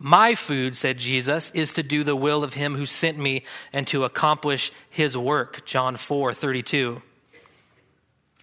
My 0.00 0.34
food, 0.34 0.78
said 0.78 0.96
Jesus, 0.96 1.50
is 1.50 1.74
to 1.74 1.82
do 1.82 2.02
the 2.02 2.16
will 2.16 2.42
of 2.42 2.54
him 2.54 2.74
who 2.74 2.86
sent 2.86 3.18
me 3.18 3.42
and 3.70 3.86
to 3.88 4.04
accomplish 4.04 4.72
his 4.88 5.14
work. 5.14 5.66
John 5.66 5.98
4 5.98 6.32
32. 6.32 7.02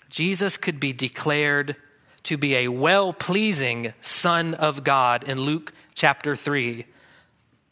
Jesus 0.08 0.56
could 0.56 0.80
be 0.80 0.94
declared 0.94 1.78
to 2.26 2.38
be 2.38 2.58
a 2.58 2.68
well 2.68 3.12
pleasing 3.12 3.96
Son 4.02 4.54
of 4.54 4.84
God 4.84 5.24
in 5.24 5.40
Luke 5.40 5.74
chapter 5.96 6.36
3 6.36 6.86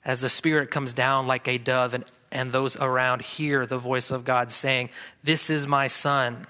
as 0.05 0.21
the 0.21 0.29
Spirit 0.29 0.71
comes 0.71 0.93
down 0.93 1.27
like 1.27 1.47
a 1.47 1.57
dove, 1.57 1.93
and, 1.93 2.05
and 2.31 2.51
those 2.51 2.77
around 2.77 3.21
hear 3.21 3.65
the 3.65 3.77
voice 3.77 4.11
of 4.11 4.23
God 4.23 4.51
saying, 4.51 4.89
This 5.23 5.49
is 5.49 5.67
my 5.67 5.87
Son. 5.87 6.47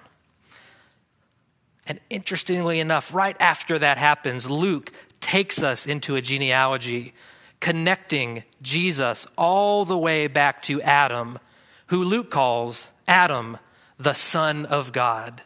And 1.86 2.00
interestingly 2.10 2.80
enough, 2.80 3.14
right 3.14 3.36
after 3.40 3.80
that 3.80 3.98
happens, 3.98 4.50
Luke 4.50 4.92
takes 5.20 5.64
us 5.64 5.88
into 5.88 6.16
a 6.16 6.22
genealogy 6.22 7.14
connecting 7.60 8.44
Jesus 8.62 9.28
all 9.38 9.86
the 9.86 9.98
way 9.98 10.28
back 10.28 10.62
to 10.64 10.82
Adam, 10.82 11.40
who 11.88 12.04
Luke 12.04 12.30
calls 12.30 12.90
Adam, 13.08 13.58
the 13.98 14.14
Son 14.14 14.66
of 14.66 14.94
God. 14.94 15.42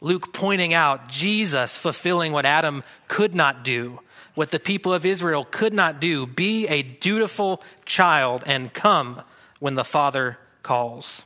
Luke 0.00 0.32
pointing 0.32 0.74
out 0.74 1.08
Jesus 1.08 1.76
fulfilling 1.76 2.32
what 2.32 2.44
Adam 2.44 2.82
could 3.08 3.34
not 3.34 3.62
do 3.62 4.00
what 4.34 4.50
the 4.50 4.58
people 4.58 4.92
of 4.92 5.06
Israel 5.06 5.46
could 5.48 5.72
not 5.72 6.00
do 6.00 6.26
be 6.26 6.66
a 6.68 6.82
dutiful 6.82 7.62
child 7.84 8.42
and 8.46 8.72
come 8.72 9.22
when 9.60 9.74
the 9.74 9.84
Father 9.84 10.38
calls. 10.62 11.24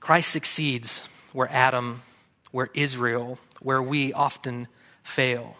Christ 0.00 0.30
succeeds 0.30 1.08
where 1.32 1.50
Adam, 1.52 2.02
where 2.50 2.68
Israel, 2.74 3.38
where 3.60 3.82
we 3.82 4.12
often 4.12 4.66
fail. 5.02 5.56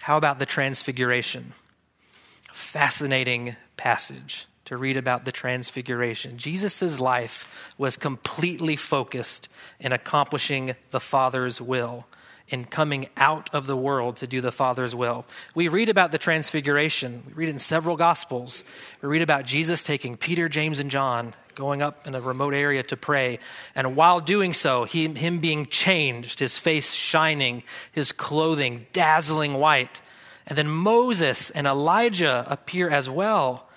How 0.00 0.16
about 0.16 0.38
the 0.38 0.46
Transfiguration? 0.46 1.54
Fascinating 2.52 3.56
passage 3.76 4.46
to 4.64 4.76
read 4.76 4.96
about 4.96 5.24
the 5.24 5.32
Transfiguration. 5.32 6.38
Jesus' 6.38 7.00
life 7.00 7.72
was 7.78 7.96
completely 7.96 8.76
focused 8.76 9.48
in 9.80 9.92
accomplishing 9.92 10.76
the 10.90 11.00
Father's 11.00 11.60
will 11.60 12.06
in 12.48 12.64
coming 12.66 13.06
out 13.16 13.48
of 13.54 13.66
the 13.66 13.76
world 13.76 14.16
to 14.16 14.26
do 14.26 14.40
the 14.40 14.52
Father's 14.52 14.94
will. 14.94 15.24
We 15.54 15.68
read 15.68 15.88
about 15.88 16.12
the 16.12 16.18
Transfiguration. 16.18 17.22
We 17.26 17.32
read 17.32 17.48
it 17.48 17.52
in 17.52 17.58
several 17.58 17.96
Gospels. 17.96 18.62
We 19.00 19.08
read 19.08 19.22
about 19.22 19.46
Jesus 19.46 19.82
taking 19.82 20.16
Peter, 20.16 20.48
James, 20.48 20.78
and 20.78 20.90
John, 20.90 21.34
going 21.54 21.80
up 21.82 22.06
in 22.06 22.14
a 22.14 22.20
remote 22.20 22.54
area 22.54 22.82
to 22.84 22.96
pray. 22.96 23.38
And 23.74 23.96
while 23.96 24.20
doing 24.20 24.52
so, 24.52 24.84
he, 24.84 25.08
him 25.08 25.38
being 25.38 25.66
changed, 25.66 26.40
his 26.40 26.58
face 26.58 26.92
shining, 26.92 27.62
his 27.90 28.12
clothing 28.12 28.86
dazzling 28.92 29.54
white. 29.54 30.02
And 30.46 30.58
then 30.58 30.68
Moses 30.68 31.50
and 31.50 31.66
Elijah 31.66 32.44
appear 32.48 32.90
as 32.90 33.08
well. 33.08 33.68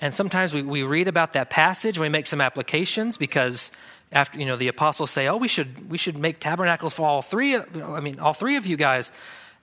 And 0.00 0.14
sometimes 0.14 0.52
we, 0.52 0.62
we 0.62 0.82
read 0.82 1.08
about 1.08 1.32
that 1.34 1.50
passage, 1.50 1.96
and 1.96 2.02
we 2.02 2.08
make 2.08 2.26
some 2.26 2.40
applications 2.40 3.16
because 3.16 3.70
after 4.12 4.38
you 4.38 4.46
know 4.46 4.56
the 4.56 4.68
apostles 4.68 5.10
say, 5.10 5.28
"Oh, 5.28 5.36
we 5.36 5.48
should 5.48 5.90
we 5.90 5.98
should 5.98 6.18
make 6.18 6.40
tabernacles 6.40 6.94
for 6.94 7.06
all 7.06 7.22
three. 7.22 7.56
I 7.56 8.00
mean, 8.00 8.20
all 8.20 8.34
three 8.34 8.56
of 8.56 8.66
you 8.66 8.76
guys." 8.76 9.12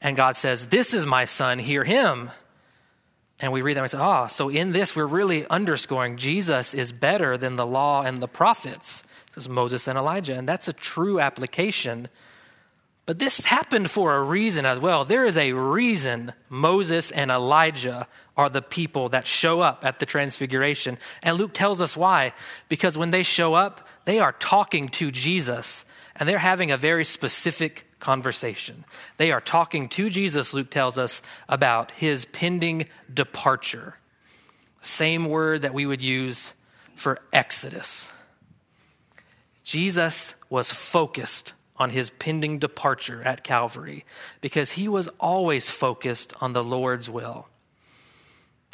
And 0.01 0.15
God 0.15 0.35
says, 0.35 0.67
"This 0.67 0.93
is 0.93 1.05
my 1.05 1.25
son. 1.25 1.59
Hear 1.59 1.83
him." 1.83 2.31
And 3.39 3.51
we 3.51 3.61
read 3.61 3.75
that 3.75 3.79
and 3.79 3.85
we 3.85 3.89
say, 3.89 3.97
"Oh, 3.99 4.27
so 4.27 4.49
in 4.49 4.71
this 4.71 4.95
we're 4.95 5.05
really 5.05 5.47
underscoring 5.47 6.17
Jesus 6.17 6.73
is 6.73 6.91
better 6.91 7.37
than 7.37 7.55
the 7.55 7.65
law 7.65 8.03
and 8.03 8.21
the 8.21 8.27
prophets." 8.27 9.03
This 9.33 9.45
is 9.45 9.49
Moses 9.49 9.87
and 9.87 9.97
Elijah, 9.97 10.35
and 10.35 10.47
that's 10.47 10.67
a 10.67 10.73
true 10.73 11.19
application. 11.19 12.09
But 13.11 13.19
this 13.19 13.41
happened 13.41 13.91
for 13.91 14.15
a 14.15 14.23
reason 14.23 14.65
as 14.65 14.79
well. 14.79 15.03
There 15.03 15.25
is 15.25 15.35
a 15.35 15.51
reason 15.51 16.31
Moses 16.47 17.11
and 17.11 17.29
Elijah 17.29 18.07
are 18.37 18.47
the 18.47 18.61
people 18.61 19.09
that 19.09 19.27
show 19.27 19.59
up 19.59 19.83
at 19.83 19.99
the 19.99 20.05
transfiguration. 20.05 20.97
And 21.21 21.35
Luke 21.35 21.53
tells 21.53 21.81
us 21.81 21.97
why. 21.97 22.31
Because 22.69 22.97
when 22.97 23.11
they 23.11 23.23
show 23.23 23.53
up, 23.53 23.85
they 24.05 24.19
are 24.19 24.31
talking 24.31 24.87
to 24.91 25.11
Jesus 25.11 25.83
and 26.15 26.29
they're 26.29 26.37
having 26.37 26.71
a 26.71 26.77
very 26.77 27.03
specific 27.03 27.85
conversation. 27.99 28.85
They 29.17 29.33
are 29.33 29.41
talking 29.41 29.89
to 29.89 30.09
Jesus, 30.09 30.53
Luke 30.53 30.69
tells 30.69 30.97
us, 30.97 31.21
about 31.49 31.91
his 31.91 32.23
pending 32.23 32.85
departure. 33.13 33.97
Same 34.81 35.25
word 35.25 35.63
that 35.63 35.73
we 35.73 35.85
would 35.85 36.01
use 36.01 36.53
for 36.95 37.19
Exodus. 37.33 38.09
Jesus 39.65 40.35
was 40.49 40.71
focused 40.71 41.51
on 41.81 41.89
his 41.89 42.11
pending 42.11 42.59
departure 42.59 43.23
at 43.23 43.43
Calvary 43.43 44.05
because 44.39 44.73
he 44.73 44.87
was 44.87 45.07
always 45.19 45.71
focused 45.71 46.31
on 46.39 46.53
the 46.53 46.63
Lord's 46.63 47.09
will. 47.09 47.47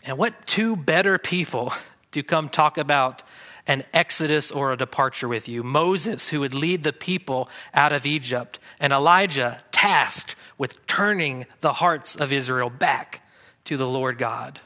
And 0.04 0.18
what 0.18 0.46
two 0.46 0.76
better 0.76 1.18
people 1.18 1.72
to 2.12 2.22
come 2.22 2.50
talk 2.50 2.78
about 2.78 3.24
an 3.66 3.84
exodus 3.94 4.52
or 4.52 4.72
a 4.72 4.78
departure 4.78 5.28
with 5.28 5.48
you. 5.48 5.62
Moses, 5.62 6.30
who 6.30 6.42
would 6.42 6.54
lead 6.54 6.84
the 6.84 6.94
people 6.94 7.50
out 7.74 7.92
of 7.92 8.06
Egypt, 8.06 8.60
and 8.80 8.94
Elijah, 8.94 9.60
tasked 9.72 10.36
with 10.58 10.86
turning 10.88 11.46
the 11.60 11.74
hearts 11.74 12.16
of 12.16 12.32
Israel 12.32 12.70
back 12.70 13.28
to 13.66 13.76
the 13.76 13.88
Lord 13.88 14.18
God. 14.18 14.62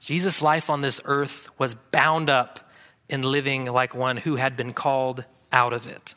Jesus' 0.00 0.42
life 0.42 0.70
on 0.70 0.82
this 0.82 1.00
earth 1.06 1.48
was 1.58 1.74
bound 1.74 2.30
up 2.30 2.65
in 3.08 3.22
living 3.22 3.66
like 3.66 3.94
one 3.94 4.18
who 4.18 4.36
had 4.36 4.56
been 4.56 4.72
called 4.72 5.24
out 5.52 5.72
of 5.72 5.86
it. 5.86 6.14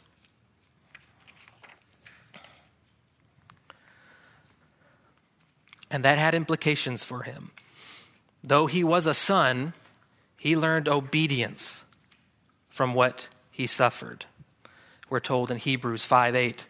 And 5.91 6.03
that 6.05 6.19
had 6.19 6.35
implications 6.35 7.03
for 7.03 7.23
him. 7.23 7.51
Though 8.43 8.67
he 8.67 8.83
was 8.83 9.07
a 9.07 9.13
son, 9.13 9.73
he 10.37 10.55
learned 10.55 10.87
obedience 10.87 11.83
from 12.69 12.93
what 12.93 13.29
he 13.51 13.67
suffered. 13.67 14.25
We're 15.09 15.19
told 15.19 15.51
in 15.51 15.57
Hebrews 15.57 16.05
5 16.05 16.35
8. 16.35 16.65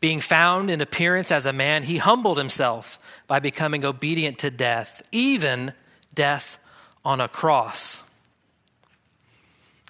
Being 0.00 0.20
found 0.20 0.70
in 0.70 0.80
appearance 0.80 1.32
as 1.32 1.46
a 1.46 1.52
man, 1.52 1.82
he 1.82 1.96
humbled 1.96 2.38
himself 2.38 3.00
by 3.26 3.40
becoming 3.40 3.84
obedient 3.84 4.38
to 4.38 4.50
death, 4.50 5.02
even 5.10 5.72
death 6.14 6.58
on 7.04 7.20
a 7.20 7.26
cross. 7.26 8.04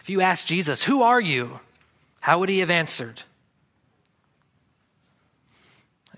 If 0.09 0.13
you 0.13 0.23
ask 0.23 0.47
Jesus, 0.47 0.85
Who 0.85 1.03
are 1.03 1.21
you? 1.21 1.61
How 2.21 2.39
would 2.39 2.49
he 2.49 2.61
have 2.61 2.71
answered? 2.71 3.25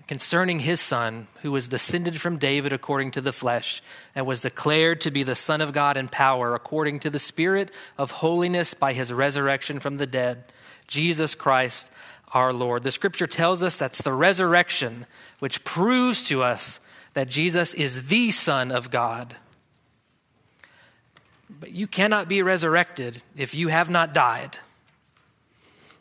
concerning 0.07 0.59
his 0.59 0.81
son, 0.81 1.27
who 1.41 1.53
was 1.53 1.69
descended 1.69 2.19
from 2.19 2.37
David 2.37 2.73
according 2.73 3.11
to 3.11 3.21
the 3.21 3.31
flesh, 3.31 3.81
and 4.13 4.25
was 4.25 4.41
declared 4.41 4.99
to 4.99 5.11
be 5.11 5.23
the 5.23 5.35
Son 5.35 5.61
of 5.61 5.71
God 5.71 5.95
in 5.95 6.09
power, 6.09 6.53
according 6.53 6.99
to 6.99 7.09
the 7.09 7.19
Spirit 7.19 7.71
of 7.97 8.11
holiness 8.11 8.73
by 8.73 8.91
his 8.91 9.13
resurrection 9.13 9.79
from 9.79 9.97
the 9.97 10.07
dead, 10.07 10.43
Jesus 10.87 11.33
Christ 11.33 11.89
our 12.33 12.51
Lord. 12.51 12.83
The 12.83 12.91
scripture 12.91 13.27
tells 13.27 13.63
us 13.63 13.77
that's 13.77 14.01
the 14.01 14.11
resurrection 14.11 15.05
which 15.39 15.63
proves 15.63 16.27
to 16.27 16.43
us 16.43 16.81
that 17.13 17.29
Jesus 17.29 17.73
is 17.73 18.07
the 18.07 18.31
Son 18.31 18.69
of 18.69 18.91
God. 18.91 19.35
But 21.61 21.71
you 21.71 21.85
cannot 21.85 22.27
be 22.27 22.41
resurrected 22.41 23.21
if 23.37 23.53
you 23.53 23.67
have 23.67 23.87
not 23.87 24.15
died. 24.15 24.57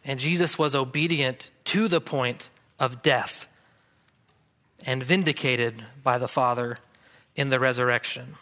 And 0.06 0.18
Jesus 0.18 0.58
was 0.58 0.74
obedient 0.74 1.50
to 1.64 1.86
the 1.86 2.00
point 2.00 2.48
of 2.78 3.02
death 3.02 3.46
and 4.86 5.02
vindicated 5.02 5.84
by 6.02 6.16
the 6.16 6.26
Father 6.26 6.78
in 7.36 7.50
the 7.50 7.60
resurrection. 7.60 8.36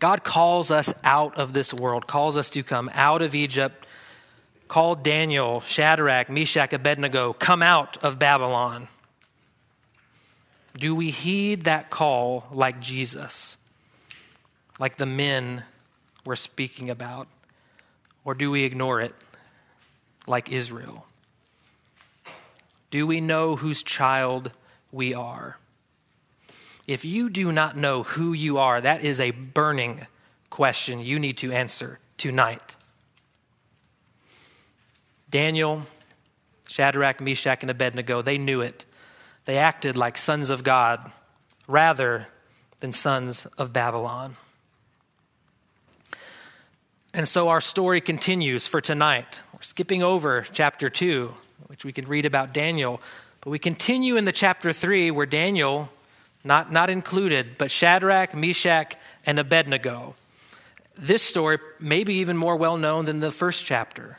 God 0.00 0.24
calls 0.24 0.72
us 0.72 0.92
out 1.04 1.38
of 1.38 1.52
this 1.52 1.72
world, 1.72 2.08
calls 2.08 2.36
us 2.36 2.50
to 2.50 2.64
come 2.64 2.90
out 2.92 3.22
of 3.22 3.36
Egypt, 3.36 3.86
called 4.66 5.04
Daniel, 5.04 5.60
Shadrach, 5.60 6.28
Meshach, 6.28 6.72
Abednego, 6.72 7.32
come 7.32 7.62
out 7.62 8.02
of 8.02 8.18
Babylon. 8.18 8.88
Do 10.76 10.96
we 10.96 11.12
heed 11.12 11.64
that 11.64 11.88
call 11.88 12.48
like 12.50 12.80
Jesus, 12.80 13.56
like 14.78 14.96
the 14.96 15.06
men 15.06 15.64
we're 16.24 16.36
speaking 16.36 16.90
about, 16.90 17.28
or 18.24 18.34
do 18.34 18.50
we 18.50 18.64
ignore 18.64 19.00
it 19.00 19.14
like 20.26 20.50
Israel? 20.50 21.06
Do 22.90 23.06
we 23.06 23.20
know 23.20 23.56
whose 23.56 23.82
child 23.82 24.50
we 24.92 25.14
are? 25.14 25.58
If 26.86 27.04
you 27.04 27.30
do 27.30 27.50
not 27.52 27.76
know 27.76 28.02
who 28.02 28.32
you 28.32 28.58
are, 28.58 28.80
that 28.80 29.02
is 29.02 29.20
a 29.20 29.32
burning 29.32 30.06
question 30.50 31.00
you 31.00 31.18
need 31.18 31.36
to 31.38 31.52
answer 31.52 31.98
tonight. 32.16 32.76
Daniel, 35.28 35.82
Shadrach, 36.68 37.20
Meshach, 37.20 37.62
and 37.62 37.70
Abednego, 37.70 38.22
they 38.22 38.38
knew 38.38 38.60
it. 38.60 38.84
They 39.44 39.58
acted 39.58 39.96
like 39.96 40.16
sons 40.16 40.50
of 40.50 40.64
God 40.64 41.10
rather 41.66 42.28
than 42.80 42.92
sons 42.92 43.46
of 43.58 43.72
Babylon. 43.72 44.36
And 47.16 47.26
so 47.26 47.48
our 47.48 47.62
story 47.62 48.02
continues 48.02 48.66
for 48.66 48.82
tonight. 48.82 49.40
We're 49.54 49.62
skipping 49.62 50.02
over 50.02 50.44
chapter 50.52 50.90
2 50.90 51.32
which 51.68 51.82
we 51.82 51.90
can 51.90 52.06
read 52.06 52.26
about 52.26 52.52
Daniel. 52.52 53.00
But 53.40 53.50
we 53.50 53.58
continue 53.58 54.16
in 54.16 54.26
the 54.26 54.32
chapter 54.32 54.70
3 54.70 55.10
where 55.10 55.24
Daniel, 55.24 55.88
not, 56.44 56.70
not 56.70 56.90
included, 56.90 57.56
but 57.56 57.70
Shadrach, 57.70 58.34
Meshach, 58.34 58.96
and 59.24 59.38
Abednego. 59.38 60.14
This 60.94 61.22
story 61.22 61.56
may 61.80 62.04
be 62.04 62.16
even 62.16 62.36
more 62.36 62.54
well 62.54 62.76
known 62.76 63.06
than 63.06 63.20
the 63.20 63.32
first 63.32 63.64
chapter. 63.64 64.18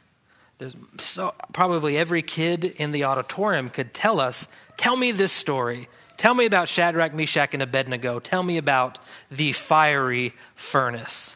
There's 0.58 0.76
so, 0.98 1.36
probably 1.54 2.00
every 2.00 2.24
kid 2.24 2.66
in 2.66 2.94
the 2.94 3.04
auditorium 3.04 3.70
could 3.70 3.94
tell 3.94 4.20
us, 4.20 4.48
tell 4.76 4.98
me 4.98 5.12
this 5.12 5.32
story. 5.32 5.88
Tell 6.18 6.34
me 6.34 6.48
about 6.48 6.68
Shadrach, 6.68 7.14
Meshach, 7.14 7.54
and 7.54 7.62
Abednego. 7.62 8.20
Tell 8.20 8.42
me 8.42 8.58
about 8.58 8.98
the 9.30 9.52
fiery 9.52 10.34
furnace. 10.56 11.36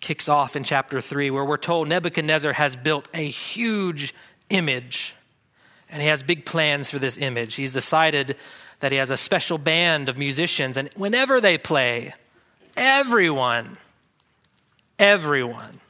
Kicks 0.00 0.28
off 0.28 0.56
in 0.56 0.64
chapter 0.64 1.00
3, 1.00 1.30
where 1.30 1.44
we're 1.44 1.56
told 1.56 1.88
Nebuchadnezzar 1.88 2.54
has 2.54 2.76
built 2.76 3.08
a 3.14 3.26
huge 3.28 4.14
image. 4.50 5.14
And 5.90 6.02
he 6.02 6.08
has 6.08 6.22
big 6.22 6.44
plans 6.44 6.90
for 6.90 6.98
this 6.98 7.16
image. 7.16 7.54
He's 7.54 7.72
decided 7.72 8.36
that 8.80 8.92
he 8.92 8.98
has 8.98 9.10
a 9.10 9.16
special 9.16 9.58
band 9.58 10.08
of 10.08 10.16
musicians, 10.16 10.76
and 10.76 10.88
whenever 10.94 11.40
they 11.40 11.58
play, 11.58 12.12
everyone, 12.76 13.76
everyone 14.98 15.80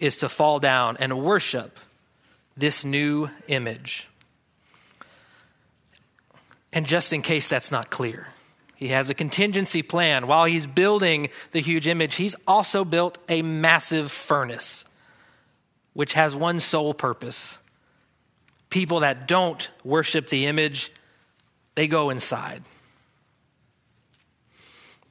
is 0.00 0.16
to 0.16 0.28
fall 0.28 0.58
down 0.58 0.96
and 0.98 1.22
worship 1.22 1.78
this 2.56 2.84
new 2.84 3.30
image. 3.48 4.08
And 6.72 6.86
just 6.86 7.12
in 7.12 7.22
case 7.22 7.48
that's 7.48 7.70
not 7.70 7.90
clear, 7.90 8.28
he 8.76 8.88
has 8.88 9.10
a 9.10 9.14
contingency 9.14 9.82
plan. 9.82 10.26
While 10.26 10.44
he's 10.44 10.66
building 10.66 11.28
the 11.50 11.60
huge 11.60 11.88
image, 11.88 12.16
he's 12.16 12.36
also 12.46 12.84
built 12.84 13.18
a 13.28 13.42
massive 13.42 14.12
furnace 14.12 14.84
which 15.94 16.12
has 16.12 16.36
one 16.36 16.60
sole 16.60 16.92
purpose 16.92 17.58
people 18.68 19.00
that 19.00 19.26
don't 19.26 19.70
worship 19.84 20.28
the 20.28 20.44
image, 20.46 20.92
they 21.76 21.88
go 21.88 22.10
inside. 22.10 22.62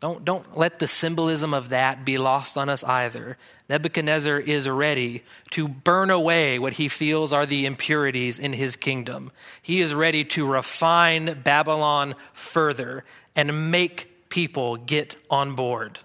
Don't, 0.05 0.23
don't 0.23 0.55
let 0.55 0.77
the 0.77 0.85
symbolism 0.85 1.51
of 1.51 1.69
that 1.69 2.05
be 2.05 2.19
lost 2.19 2.59
on 2.59 2.69
us 2.69 2.83
either. 2.83 3.39
Nebuchadnezzar 3.69 4.37
is 4.37 4.69
ready 4.69 5.23
to 5.49 5.67
burn 5.67 6.11
away 6.11 6.59
what 6.59 6.73
he 6.73 6.89
feels 6.89 7.33
are 7.33 7.47
the 7.47 7.65
impurities 7.65 8.37
in 8.37 8.53
his 8.53 8.75
kingdom. 8.75 9.31
He 9.63 9.81
is 9.81 9.95
ready 9.95 10.23
to 10.25 10.45
refine 10.45 11.41
Babylon 11.43 12.13
further 12.33 13.03
and 13.35 13.71
make 13.71 14.29
people 14.29 14.77
get 14.77 15.15
on 15.31 15.55
board. 15.55 15.97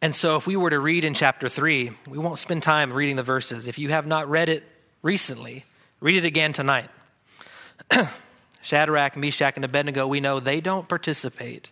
And 0.00 0.14
so, 0.14 0.36
if 0.36 0.46
we 0.46 0.54
were 0.54 0.70
to 0.70 0.78
read 0.78 1.02
in 1.02 1.14
chapter 1.14 1.48
3, 1.48 1.90
we 2.08 2.18
won't 2.18 2.38
spend 2.38 2.62
time 2.62 2.92
reading 2.92 3.16
the 3.16 3.24
verses. 3.24 3.66
If 3.66 3.80
you 3.80 3.88
have 3.88 4.06
not 4.06 4.28
read 4.28 4.48
it 4.48 4.62
recently, 5.02 5.64
read 5.98 6.18
it 6.18 6.24
again 6.24 6.52
tonight. 6.52 6.88
Shadrach, 8.66 9.16
Meshach, 9.16 9.54
and 9.54 9.64
Abednego, 9.64 10.08
we 10.08 10.18
know 10.18 10.40
they 10.40 10.60
don't 10.60 10.88
participate. 10.88 11.70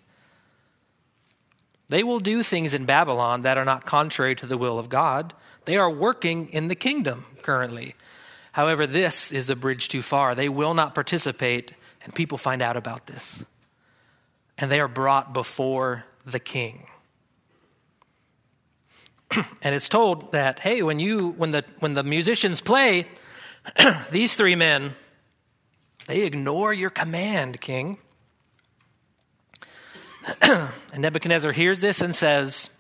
They 1.89 2.05
will 2.05 2.21
do 2.21 2.45
things 2.45 2.73
in 2.73 2.85
Babylon 2.85 3.43
that 3.43 3.59
are 3.59 3.65
not 3.65 3.85
contrary 3.85 4.37
to 4.37 4.47
the 4.47 4.57
will 4.57 4.79
of 4.79 4.89
God. 4.89 5.35
They 5.65 5.77
are 5.77 5.91
working 5.91 6.49
in 6.51 6.69
the 6.69 6.77
kingdom 6.77 7.27
currently. 7.43 7.97
However, 8.53 8.87
this 8.87 9.33
is 9.33 9.51
a 9.51 9.57
bridge 9.57 9.89
too 9.89 10.03
far. 10.03 10.37
They 10.37 10.49
will 10.49 10.73
not 10.73 10.95
participate, 10.95 11.73
and 12.05 12.15
people 12.15 12.39
find 12.39 12.63
out 12.63 12.77
about 12.77 13.07
this. 13.07 13.45
And 14.57 14.71
they 14.71 14.79
are 14.79 14.87
brought 14.87 15.35
before 15.35 16.05
the 16.25 16.39
king. 16.39 16.87
and 19.63 19.75
it's 19.75 19.89
told 19.89 20.31
that, 20.31 20.61
hey, 20.61 20.81
when 20.83 21.01
you 21.01 21.31
when 21.31 21.51
the 21.51 21.65
when 21.81 21.95
the 21.95 22.05
musicians 22.05 22.61
play, 22.61 23.09
these 24.13 24.37
three 24.37 24.55
men 24.55 24.95
they 26.07 26.23
ignore 26.23 26.73
your 26.73 26.91
command, 26.91 27.61
king. 27.61 27.99
and 30.43 30.71
Nebuchadnezzar 30.99 31.53
hears 31.53 31.81
this 31.81 32.01
and 32.01 32.15
says, 32.15 32.71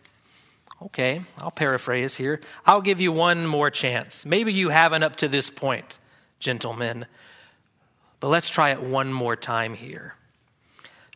Okay, 0.82 1.22
I'll 1.38 1.50
paraphrase 1.50 2.16
here. 2.16 2.40
I'll 2.66 2.82
give 2.82 3.00
you 3.00 3.12
one 3.12 3.46
more 3.46 3.70
chance. 3.70 4.26
Maybe 4.26 4.52
you 4.52 4.68
haven't 4.68 5.02
up 5.02 5.16
to 5.16 5.28
this 5.28 5.48
point, 5.48 5.98
gentlemen, 6.38 7.06
but 8.20 8.28
let's 8.28 8.50
try 8.50 8.70
it 8.70 8.82
one 8.82 9.12
more 9.12 9.36
time 9.36 9.74
here. 9.74 10.16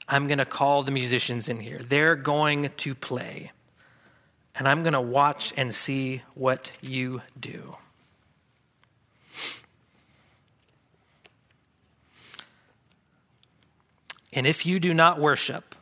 I'm 0.09 0.27
going 0.27 0.39
to 0.39 0.47
call 0.47 0.85
the 0.85 0.91
musicians 0.91 1.51
in 1.51 1.61
here. 1.61 1.81
They're 1.87 2.17
going 2.17 2.71
to 2.79 2.95
play, 2.95 3.53
and 4.55 4.67
I'm 4.67 4.83
going 4.83 4.95
to 4.95 5.01
watch 5.03 5.53
and 5.57 5.75
see 5.75 6.23
what 6.35 6.71
you 6.81 7.21
do. 7.39 7.77
And 14.33 14.47
if 14.47 14.67
you 14.67 14.79
do 14.79 14.93
not 14.93 15.19
worship, 15.19 15.75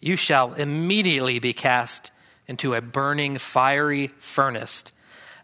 you 0.00 0.16
shall 0.16 0.54
immediately 0.54 1.38
be 1.38 1.52
cast 1.52 2.10
into 2.46 2.74
a 2.74 2.80
burning 2.80 3.38
fiery 3.38 4.08
furnace. 4.18 4.84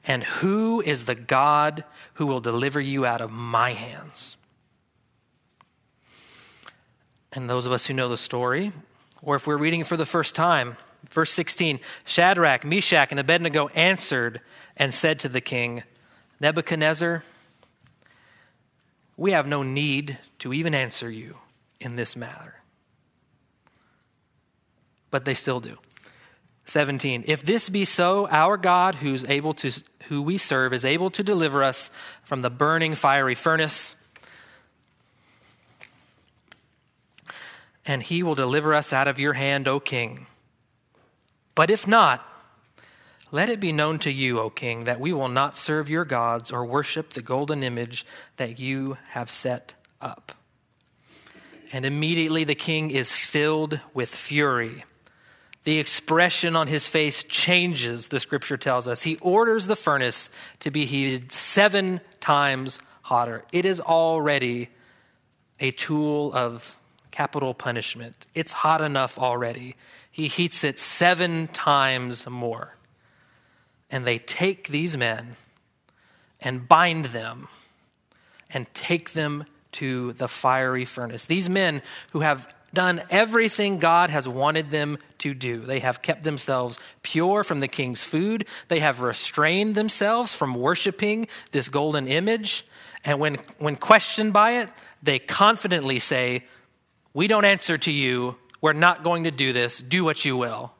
And 0.04 0.24
who 0.24 0.80
is 0.80 1.04
the 1.04 1.14
God 1.14 1.84
who 2.14 2.26
will 2.26 2.40
deliver 2.40 2.80
you 2.80 3.04
out 3.06 3.20
of 3.20 3.30
my 3.30 3.70
hands? 3.70 4.36
And 7.32 7.48
those 7.48 7.66
of 7.66 7.72
us 7.72 7.86
who 7.86 7.94
know 7.94 8.08
the 8.08 8.16
story, 8.16 8.72
or 9.22 9.36
if 9.36 9.46
we're 9.46 9.56
reading 9.56 9.80
it 9.80 9.86
for 9.86 9.96
the 9.96 10.06
first 10.06 10.34
time, 10.34 10.76
verse 11.10 11.32
16 11.32 11.80
Shadrach, 12.04 12.64
Meshach, 12.64 13.10
and 13.10 13.20
Abednego 13.20 13.68
answered 13.68 14.40
and 14.76 14.92
said 14.92 15.18
to 15.20 15.28
the 15.28 15.40
king, 15.40 15.82
Nebuchadnezzar, 16.40 17.24
we 19.16 19.32
have 19.32 19.46
no 19.46 19.62
need 19.62 20.18
to 20.40 20.52
even 20.52 20.74
answer 20.74 21.10
you 21.10 21.36
in 21.82 21.96
this 21.96 22.16
matter. 22.16 22.56
But 25.10 25.24
they 25.24 25.34
still 25.34 25.60
do. 25.60 25.78
17 26.64 27.24
If 27.26 27.42
this 27.42 27.68
be 27.68 27.84
so, 27.84 28.28
our 28.28 28.56
God 28.56 28.96
who's 28.96 29.24
able 29.24 29.52
to 29.54 29.70
who 30.08 30.22
we 30.22 30.38
serve 30.38 30.72
is 30.72 30.84
able 30.84 31.10
to 31.10 31.22
deliver 31.22 31.62
us 31.62 31.90
from 32.22 32.42
the 32.42 32.50
burning 32.50 32.94
fiery 32.94 33.34
furnace 33.34 33.94
and 37.84 38.02
he 38.02 38.22
will 38.22 38.34
deliver 38.34 38.74
us 38.74 38.92
out 38.92 39.08
of 39.08 39.18
your 39.18 39.32
hand, 39.32 39.66
O 39.66 39.80
king. 39.80 40.26
But 41.54 41.70
if 41.70 41.86
not, 41.86 42.26
let 43.30 43.48
it 43.48 43.60
be 43.60 43.72
known 43.72 43.98
to 44.00 44.10
you, 44.12 44.38
O 44.38 44.50
king, 44.50 44.84
that 44.84 45.00
we 45.00 45.12
will 45.12 45.28
not 45.28 45.56
serve 45.56 45.88
your 45.88 46.04
gods 46.04 46.50
or 46.50 46.64
worship 46.64 47.10
the 47.10 47.22
golden 47.22 47.62
image 47.62 48.06
that 48.36 48.58
you 48.58 48.98
have 49.10 49.30
set 49.30 49.74
up. 50.00 50.32
And 51.72 51.86
immediately 51.86 52.44
the 52.44 52.54
king 52.54 52.90
is 52.90 53.14
filled 53.14 53.80
with 53.94 54.10
fury. 54.10 54.84
The 55.64 55.78
expression 55.78 56.54
on 56.54 56.66
his 56.66 56.86
face 56.86 57.24
changes, 57.24 58.08
the 58.08 58.20
scripture 58.20 58.56
tells 58.56 58.86
us. 58.86 59.02
He 59.02 59.16
orders 59.16 59.66
the 59.66 59.76
furnace 59.76 60.28
to 60.60 60.70
be 60.70 60.84
heated 60.84 61.32
seven 61.32 62.00
times 62.20 62.80
hotter. 63.02 63.44
It 63.52 63.64
is 63.64 63.80
already 63.80 64.68
a 65.60 65.70
tool 65.70 66.32
of 66.34 66.76
capital 67.10 67.54
punishment. 67.54 68.26
It's 68.34 68.52
hot 68.52 68.80
enough 68.80 69.18
already. 69.18 69.76
He 70.10 70.26
heats 70.26 70.64
it 70.64 70.78
seven 70.78 71.46
times 71.48 72.28
more. 72.28 72.76
And 73.90 74.04
they 74.04 74.18
take 74.18 74.68
these 74.68 74.96
men 74.96 75.36
and 76.40 76.66
bind 76.66 77.06
them 77.06 77.48
and 78.50 78.66
take 78.74 79.12
them 79.12 79.44
to 79.72 80.12
the 80.14 80.28
fiery 80.28 80.84
furnace. 80.84 81.24
These 81.24 81.48
men 81.48 81.82
who 82.12 82.20
have 82.20 82.54
done 82.74 83.02
everything 83.10 83.78
God 83.78 84.10
has 84.10 84.26
wanted 84.26 84.70
them 84.70 84.98
to 85.18 85.34
do. 85.34 85.60
They 85.60 85.80
have 85.80 86.02
kept 86.02 86.22
themselves 86.22 86.80
pure 87.02 87.44
from 87.44 87.60
the 87.60 87.68
king's 87.68 88.02
food. 88.02 88.46
They 88.68 88.80
have 88.80 89.02
restrained 89.02 89.74
themselves 89.74 90.34
from 90.34 90.54
worshiping 90.54 91.26
this 91.50 91.68
golden 91.68 92.06
image. 92.06 92.66
And 93.04 93.18
when, 93.18 93.36
when 93.58 93.76
questioned 93.76 94.32
by 94.32 94.52
it, 94.52 94.70
they 95.02 95.18
confidently 95.18 95.98
say, 95.98 96.44
We 97.12 97.26
don't 97.26 97.44
answer 97.44 97.76
to 97.78 97.92
you. 97.92 98.36
We're 98.60 98.72
not 98.72 99.02
going 99.02 99.24
to 99.24 99.30
do 99.30 99.52
this. 99.52 99.80
Do 99.80 100.04
what 100.04 100.24
you 100.24 100.36
will. 100.36 100.72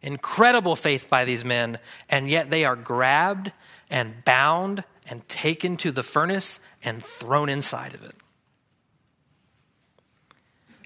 Incredible 0.00 0.76
faith 0.76 1.08
by 1.10 1.24
these 1.24 1.44
men. 1.44 1.78
And 2.08 2.30
yet 2.30 2.50
they 2.50 2.64
are 2.64 2.76
grabbed 2.76 3.52
and 3.90 4.24
bound 4.24 4.84
and 5.06 5.28
taken 5.28 5.76
to 5.78 5.92
the 5.92 6.02
furnace 6.02 6.58
and 6.82 7.02
thrown 7.02 7.48
inside 7.48 7.94
of 7.94 8.02
it. 8.02 8.14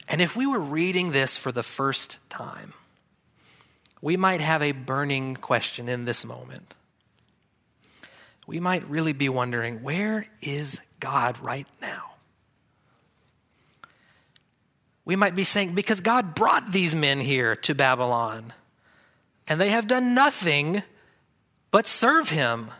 And 0.09 0.21
if 0.21 0.37
we 0.37 0.47
were 0.47 0.61
reading 0.61 1.13
this 1.13 1.37
for 1.37 1.53
the 1.53 1.63
first 1.63 2.19
time, 2.29 2.75
we 4.01 4.17
might 4.17 4.41
have 4.41 4.63
a 4.63 4.73
burning 4.73 5.37
question 5.37 5.89
in 5.89 6.05
this 6.05 6.25
moment. 6.25 6.75
We 8.47 8.61
might 8.61 8.89
really 8.89 9.13
be 9.13 9.29
wondering 9.29 9.83
where 9.83 10.27
is 10.41 10.81
God 10.99 11.39
right 11.39 11.69
now? 11.81 12.11
We 15.05 15.17
might 15.17 15.35
be 15.35 15.45
saying, 15.45 15.75
because 15.75 16.01
God 16.01 16.35
brought 16.35 16.71
these 16.71 16.95
men 16.95 17.21
here 17.21 17.57
to 17.57 17.75
Babylon, 17.75 18.53
and 19.49 19.61
they 19.61 19.71
have 19.71 19.89
done 19.89 20.15
nothing 20.15 20.83
but 21.71 21.87
serve 21.87 22.29
him 22.29 22.71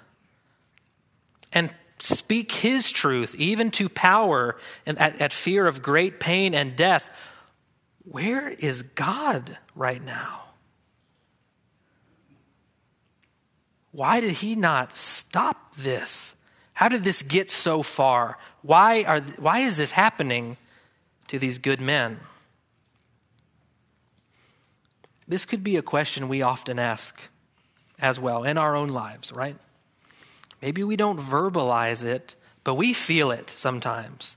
and 1.53 1.71
speak 2.03 2.51
his 2.51 2.91
truth, 2.91 3.35
even 3.39 3.71
to 3.71 3.89
power 3.89 4.57
and 4.85 4.99
at, 4.99 5.21
at 5.21 5.33
fear 5.33 5.67
of 5.67 5.83
great 5.83 6.19
pain 6.19 6.55
and 6.55 6.75
death. 6.75 7.17
Where 8.05 8.51
is 8.51 8.83
God 8.83 9.59
right 9.77 10.03
now? 10.03 10.41
Why 13.93 14.21
did 14.21 14.35
he 14.35 14.57
not 14.57 14.97
stop 14.97 15.77
this? 15.77 16.35
How 16.73 16.89
did 16.89 17.05
this 17.05 17.23
get 17.23 17.51
so 17.51 17.83
far? 17.83 18.39
Why, 18.63 19.05
are, 19.05 19.21
why 19.21 19.61
is 19.61 19.77
this 19.77 19.93
happening 19.93 20.57
to 21.29 21.39
these 21.39 21.59
good 21.59 21.81
men? 21.81 22.19
This 25.29 25.45
could 25.45 25.63
be 25.63 25.77
a 25.77 25.83
question 25.83 26.29
we 26.29 26.43
often 26.43 26.79
ask 26.79 27.21
as 28.01 28.19
well 28.19 28.43
in 28.43 28.59
our 28.59 28.75
own 28.75 28.89
lives, 28.89 29.31
right? 29.31 29.57
Maybe 30.63 30.85
we 30.85 30.97
don't 30.97 31.19
verbalize 31.19 32.05
it, 32.05 32.37
but 32.63 32.77
we 32.77 32.93
feel 32.93 33.33
it 33.33 33.51
sometimes. 33.51 34.37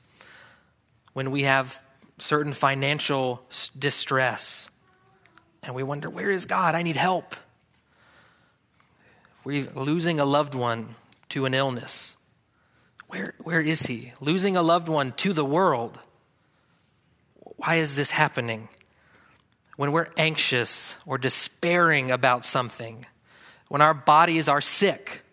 When 1.14 1.30
we 1.30 1.44
have 1.44 1.82
certain 2.18 2.52
financial 2.52 3.44
distress 3.78 4.70
and 5.62 5.76
we 5.76 5.84
wonder, 5.84 6.10
where 6.10 6.32
is 6.32 6.46
God? 6.46 6.74
I 6.74 6.82
need 6.82 6.98
help. 6.98 7.36
We're 9.44 9.70
losing 9.76 10.20
a 10.20 10.26
loved 10.26 10.56
one 10.56 10.96
to 11.30 11.46
an 11.46 11.54
illness. 11.54 12.16
Where, 13.08 13.36
where 13.44 13.62
is 13.62 13.84
he? 13.84 14.12
Losing 14.20 14.58
a 14.58 14.64
loved 14.64 14.90
one 14.90 15.12
to 15.18 15.32
the 15.32 15.46
world. 15.46 16.00
Why 17.58 17.76
is 17.76 17.96
this 17.96 18.10
happening? 18.10 18.70
When 19.78 19.92
we're 19.92 20.10
anxious 20.18 20.98
or 21.06 21.20
despairing 21.20 22.10
about 22.10 22.46
something, 22.46 23.06
when 23.68 23.82
our 23.82 23.94
bodies 23.94 24.50
are 24.50 24.62
sick, 24.62 25.25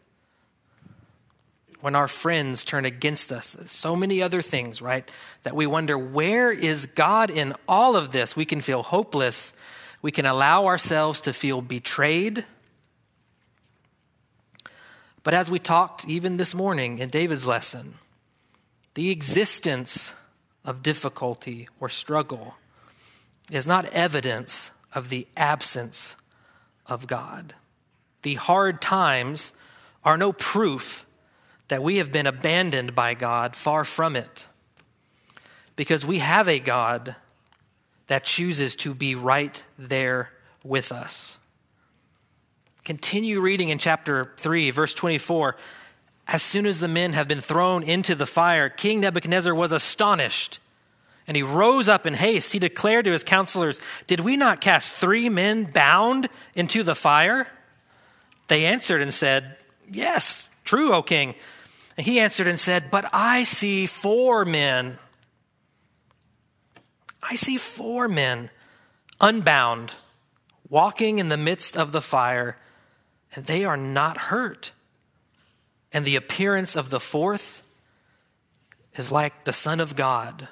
when 1.82 1.94
our 1.96 2.08
friends 2.08 2.64
turn 2.64 2.84
against 2.84 3.32
us. 3.32 3.56
So 3.66 3.94
many 3.96 4.22
other 4.22 4.40
things, 4.40 4.80
right? 4.80 5.10
That 5.42 5.54
we 5.54 5.66
wonder, 5.66 5.98
where 5.98 6.50
is 6.50 6.86
God 6.86 7.28
in 7.28 7.54
all 7.68 7.96
of 7.96 8.12
this? 8.12 8.36
We 8.36 8.44
can 8.44 8.60
feel 8.60 8.84
hopeless. 8.84 9.52
We 10.00 10.12
can 10.12 10.24
allow 10.24 10.66
ourselves 10.66 11.20
to 11.22 11.32
feel 11.32 11.60
betrayed. 11.60 12.44
But 15.24 15.34
as 15.34 15.50
we 15.50 15.58
talked 15.58 16.04
even 16.08 16.36
this 16.36 16.54
morning 16.54 16.98
in 16.98 17.08
David's 17.08 17.46
lesson, 17.46 17.94
the 18.94 19.10
existence 19.10 20.14
of 20.64 20.82
difficulty 20.82 21.68
or 21.80 21.88
struggle 21.88 22.54
is 23.50 23.66
not 23.66 23.86
evidence 23.86 24.70
of 24.94 25.08
the 25.08 25.26
absence 25.36 26.14
of 26.86 27.08
God. 27.08 27.54
The 28.22 28.34
hard 28.34 28.80
times 28.80 29.52
are 30.04 30.16
no 30.16 30.32
proof 30.32 31.04
that 31.68 31.82
we 31.82 31.96
have 31.96 32.12
been 32.12 32.26
abandoned 32.26 32.94
by 32.94 33.14
God, 33.14 33.56
far 33.56 33.84
from 33.84 34.16
it. 34.16 34.46
Because 35.76 36.04
we 36.04 36.18
have 36.18 36.48
a 36.48 36.58
God 36.58 37.16
that 38.08 38.24
chooses 38.24 38.76
to 38.76 38.94
be 38.94 39.14
right 39.14 39.64
there 39.78 40.30
with 40.64 40.92
us. 40.92 41.38
Continue 42.84 43.40
reading 43.40 43.68
in 43.68 43.78
chapter 43.78 44.32
3, 44.36 44.70
verse 44.70 44.92
24. 44.92 45.56
As 46.28 46.42
soon 46.42 46.66
as 46.66 46.80
the 46.80 46.88
men 46.88 47.12
have 47.12 47.28
been 47.28 47.40
thrown 47.40 47.82
into 47.82 48.14
the 48.14 48.26
fire, 48.26 48.68
King 48.68 49.00
Nebuchadnezzar 49.00 49.54
was 49.54 49.72
astonished. 49.72 50.58
And 51.26 51.36
he 51.36 51.42
rose 51.42 51.88
up 51.88 52.04
in 52.04 52.14
haste. 52.14 52.52
He 52.52 52.58
declared 52.58 53.04
to 53.04 53.12
his 53.12 53.22
counselors, 53.22 53.80
Did 54.06 54.20
we 54.20 54.36
not 54.36 54.60
cast 54.60 54.94
three 54.94 55.28
men 55.28 55.64
bound 55.64 56.28
into 56.54 56.82
the 56.82 56.96
fire? 56.96 57.48
They 58.48 58.66
answered 58.66 59.00
and 59.00 59.14
said, 59.14 59.56
Yes, 59.90 60.48
true, 60.64 60.92
O 60.92 61.02
king. 61.02 61.34
And 61.96 62.06
he 62.06 62.20
answered 62.20 62.46
and 62.46 62.58
said, 62.58 62.90
But 62.90 63.08
I 63.12 63.44
see 63.44 63.86
four 63.86 64.44
men. 64.44 64.98
I 67.22 67.36
see 67.36 67.56
four 67.56 68.08
men 68.08 68.50
unbound, 69.20 69.92
walking 70.68 71.18
in 71.18 71.28
the 71.28 71.36
midst 71.36 71.76
of 71.76 71.92
the 71.92 72.00
fire, 72.00 72.56
and 73.34 73.46
they 73.46 73.64
are 73.64 73.76
not 73.76 74.16
hurt. 74.16 74.72
And 75.92 76.04
the 76.04 76.16
appearance 76.16 76.74
of 76.74 76.90
the 76.90 77.00
fourth 77.00 77.62
is 78.96 79.12
like 79.12 79.44
the 79.44 79.52
Son 79.52 79.78
of 79.80 79.94
God. 79.94 80.48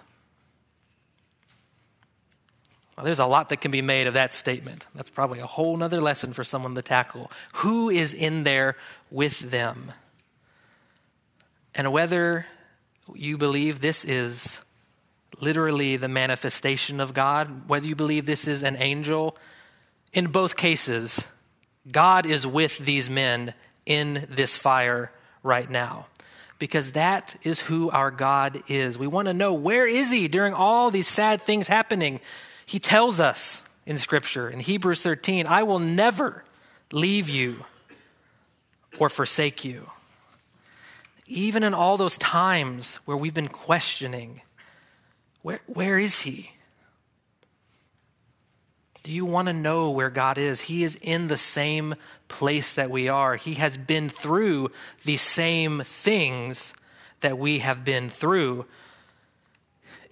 Well, 2.97 3.07
there's 3.07 3.19
a 3.19 3.27
lot 3.27 3.49
that 3.49 3.63
can 3.63 3.71
be 3.71 3.81
made 3.81 4.07
of 4.07 4.15
that 4.15 4.35
statement. 4.35 4.87
That's 4.95 5.09
probably 5.09 5.39
a 5.41 5.47
whole 5.47 5.83
other 5.83 6.03
lesson 6.03 6.35
for 6.35 6.45
someone 6.45 6.75
to 6.75 6.83
tackle. 6.83 7.31
Who 7.55 7.89
is 7.89 8.13
in 8.13 8.45
there 8.45 8.77
with 9.11 9.39
them? 9.41 9.93
And 11.75 11.93
whether 11.93 12.47
you 13.15 13.39
believe 13.39 13.81
this 13.81 14.05
is 14.05 14.61
literally 15.41 15.97
the 15.97 16.09
manifestation 16.09 17.01
of 17.01 17.15
God, 17.15 17.69
whether 17.69 17.87
you 17.87 17.97
believe 17.97 18.27
this 18.27 18.47
is 18.47 18.63
an 18.63 18.77
angel, 18.77 19.37
in 20.13 20.27
both 20.27 20.57
cases, 20.57 21.29
God 21.91 22.27
is 22.27 22.47
with 22.47 22.79
these 22.79 23.09
men 23.09 23.55
in 23.87 24.27
this 24.29 24.57
fire 24.57 25.13
right 25.43 25.71
now. 25.71 26.07
Because 26.59 26.93
that 26.93 27.37
is 27.43 27.61
who 27.61 27.91
our 27.91 28.11
God 28.11 28.63
is. 28.69 28.99
We 28.99 29.07
want 29.07 29.29
to 29.29 29.35
know 29.35 29.55
where 29.55 29.87
is 29.87 30.11
he 30.11 30.29
during 30.29 30.53
all 30.53 30.91
these 30.91 31.09
sad 31.09 31.41
things 31.41 31.69
happening? 31.69 32.21
He 32.67 32.79
tells 32.79 33.19
us 33.19 33.65
in 33.87 33.97
Scripture, 33.97 34.51
in 34.51 34.61
Hebrews 34.61 35.03
13, 35.03 35.47
I 35.47 35.63
will 35.63 35.79
never 35.79 36.45
leave 36.93 37.31
you 37.31 37.65
or 39.01 39.09
forsake 39.09 39.65
you. 39.65 39.91
Even 41.27 41.65
in 41.65 41.75
all 41.75 41.97
those 41.97 42.19
times 42.19 42.97
where 43.07 43.17
we've 43.17 43.35
been 43.35 43.49
questioning, 43.49 44.43
where, 45.43 45.61
where 45.67 45.99
is 45.99 46.21
He? 46.21 46.53
Do 49.03 49.11
you 49.11 49.25
want 49.25 49.49
to 49.49 49.55
know 49.55 49.91
where 49.91 50.11
God 50.11 50.37
is? 50.37 50.63
He 50.63 50.85
is 50.85 50.99
in 51.01 51.29
the 51.29 51.39
same 51.39 51.95
place 52.29 52.75
that 52.75 52.91
we 52.91 53.09
are. 53.09 53.37
He 53.37 53.55
has 53.55 53.79
been 53.79 54.11
through 54.11 54.71
the 55.05 55.17
same 55.17 55.81
things 55.81 56.75
that 57.21 57.39
we 57.39 57.61
have 57.61 57.85
been 57.85 58.11
through 58.11 58.67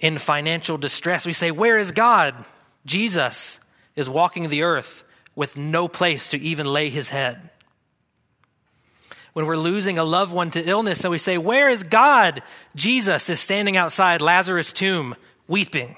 in 0.01 0.17
financial 0.17 0.79
distress. 0.79 1.27
We 1.27 1.33
say, 1.33 1.51
Where 1.51 1.79
is 1.79 1.93
God? 1.93 2.45
Jesus 2.87 3.61
is 3.97 4.09
walking 4.09 4.49
the 4.49 4.63
earth 4.63 5.05
with 5.35 5.57
no 5.57 5.89
place 5.89 6.31
to 6.31 6.39
even 6.39 6.67
lay 6.67 6.89
his 6.89 7.11
head. 7.11 7.51
When 9.39 9.47
we're 9.47 9.57
losing 9.57 10.01
a 10.01 10.05
loved 10.05 10.35
one 10.35 10.51
to 10.51 10.69
illness, 10.69 11.05
and 11.05 11.13
we 11.13 11.19
say, 11.19 11.39
Where 11.39 11.69
is 11.69 11.85
God? 11.85 12.43
Jesus 12.75 13.31
is 13.31 13.39
standing 13.39 13.77
outside 13.77 14.21
Lazarus' 14.21 14.73
tomb 14.73 15.15
weeping. 15.47 15.95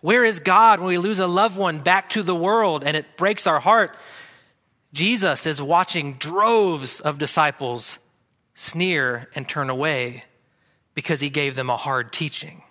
Where 0.00 0.24
is 0.24 0.38
God 0.38 0.78
when 0.78 0.90
we 0.90 0.98
lose 0.98 1.18
a 1.18 1.26
loved 1.26 1.58
one 1.58 1.80
back 1.80 2.08
to 2.10 2.22
the 2.22 2.36
world 2.36 2.84
and 2.84 2.96
it 2.96 3.16
breaks 3.16 3.48
our 3.48 3.58
heart? 3.58 3.96
Jesus 4.92 5.44
is 5.44 5.60
watching 5.60 6.12
droves 6.12 7.00
of 7.00 7.18
disciples 7.18 7.98
sneer 8.54 9.28
and 9.34 9.48
turn 9.48 9.68
away 9.68 10.22
because 10.94 11.18
he 11.18 11.30
gave 11.30 11.56
them 11.56 11.68
a 11.68 11.76
hard 11.76 12.12
teaching. 12.12 12.62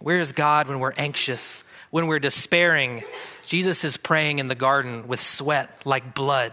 Where 0.00 0.18
is 0.18 0.32
God 0.32 0.66
when 0.66 0.80
we're 0.80 0.94
anxious, 0.96 1.62
when 1.96 2.08
we're 2.08 2.18
despairing? 2.18 3.02
Jesus 3.46 3.82
is 3.82 3.96
praying 3.96 4.38
in 4.38 4.48
the 4.48 4.54
garden 4.54 5.08
with 5.08 5.18
sweat 5.18 5.80
like 5.86 6.14
blood. 6.14 6.52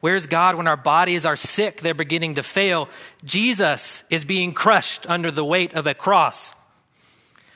Where's 0.00 0.26
God 0.26 0.56
when 0.56 0.66
our 0.66 0.76
bodies 0.76 1.24
are 1.24 1.36
sick, 1.36 1.82
they're 1.82 1.94
beginning 1.94 2.34
to 2.34 2.42
fail? 2.42 2.88
Jesus 3.24 4.02
is 4.10 4.24
being 4.24 4.52
crushed 4.54 5.08
under 5.08 5.30
the 5.30 5.44
weight 5.44 5.74
of 5.74 5.86
a 5.86 5.94
cross. 5.94 6.52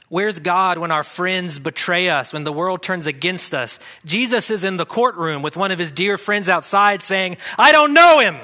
Where's 0.09 0.39
God 0.39 0.79
when 0.79 0.93
our 0.93 1.03
friends 1.03 1.59
betray 1.59 2.09
us, 2.09 2.33
when 2.33 2.45
the 2.45 2.53
world 2.53 2.81
turns 2.81 3.09
against 3.09 3.53
us? 3.53 3.81
Jesus 4.05 4.53
is 4.53 4.63
in 4.63 4.77
the 4.77 4.87
courtroom 4.87 5.43
with 5.43 5.57
one 5.57 5.73
of 5.73 5.81
his 5.81 5.91
dear 5.91 6.17
friends 6.17 6.49
outside 6.49 7.03
saying, 7.03 7.39
I 7.59 7.73
don't 7.73 7.93
know 7.93 8.21
him. 8.21 8.37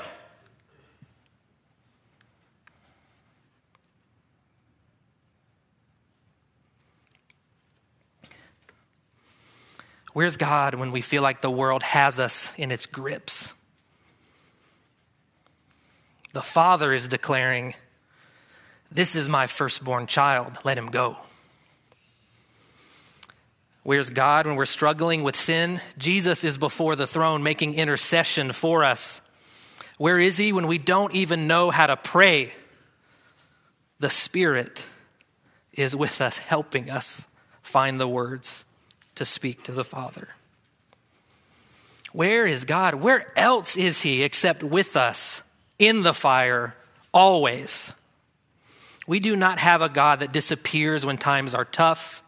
Where's 10.17 10.39
God 10.39 10.77
when 10.77 10.93
we 10.93 11.03
feel 11.03 11.21
like 11.21 11.43
the 11.43 11.51
world 11.51 11.83
has 11.83 12.19
us 12.19 12.51
in 12.57 12.71
its 12.71 12.87
grips? 12.87 13.53
The 16.33 16.41
Father 16.41 16.95
is 16.95 17.07
declaring, 17.07 17.75
This 18.91 19.15
is 19.15 19.29
my 19.29 19.47
firstborn 19.47 20.07
child, 20.07 20.57
let 20.65 20.79
him 20.79 20.87
go. 20.87 21.19
Where's 23.83 24.09
God 24.09 24.47
when 24.47 24.57
we're 24.57 24.65
struggling 24.65 25.23
with 25.23 25.37
sin? 25.37 25.83
Jesus 25.99 26.45
is 26.45 26.57
before 26.57 26.97
the 26.97 27.07
throne 27.07 27.43
making 27.43 27.75
intercession 27.75 28.53
for 28.53 28.85
us. 28.85 29.21
Where 29.99 30.19
is 30.19 30.39
he 30.39 30.51
when 30.51 30.67
we 30.67 30.79
don't 30.79 31.15
even 31.15 31.47
know 31.47 31.71
how 31.71 31.89
to 31.89 31.97
pray? 31.99 32.53
The 34.01 34.09
Spirit 34.09 34.83
is 35.75 35.95
with 35.95 36.23
us, 36.23 36.39
helping 36.39 36.89
us 36.89 37.27
find 37.61 38.01
the 38.01 38.09
words 38.09 38.65
to 39.17 39.25
speak 39.25 39.65
to 39.65 39.73
the 39.73 39.85
Father. 39.85 40.29
Where 42.13 42.47
is 42.47 42.65
God? 42.65 42.95
Where 42.95 43.33
else 43.37 43.77
is 43.77 44.03
He 44.03 44.23
except 44.23 44.63
with 44.63 44.97
us 44.97 45.43
in 45.79 46.03
the 46.03 46.15
fire 46.15 46.75
always? 47.13 47.93
We 49.07 49.21
do 49.21 49.37
not 49.37 49.59
have 49.59 49.83
a 49.83 49.89
God 49.89 50.21
that 50.21 50.33
disappears 50.33 51.05
when 51.05 51.19
times 51.19 51.55
are 51.55 51.65
tough. 51.65 52.23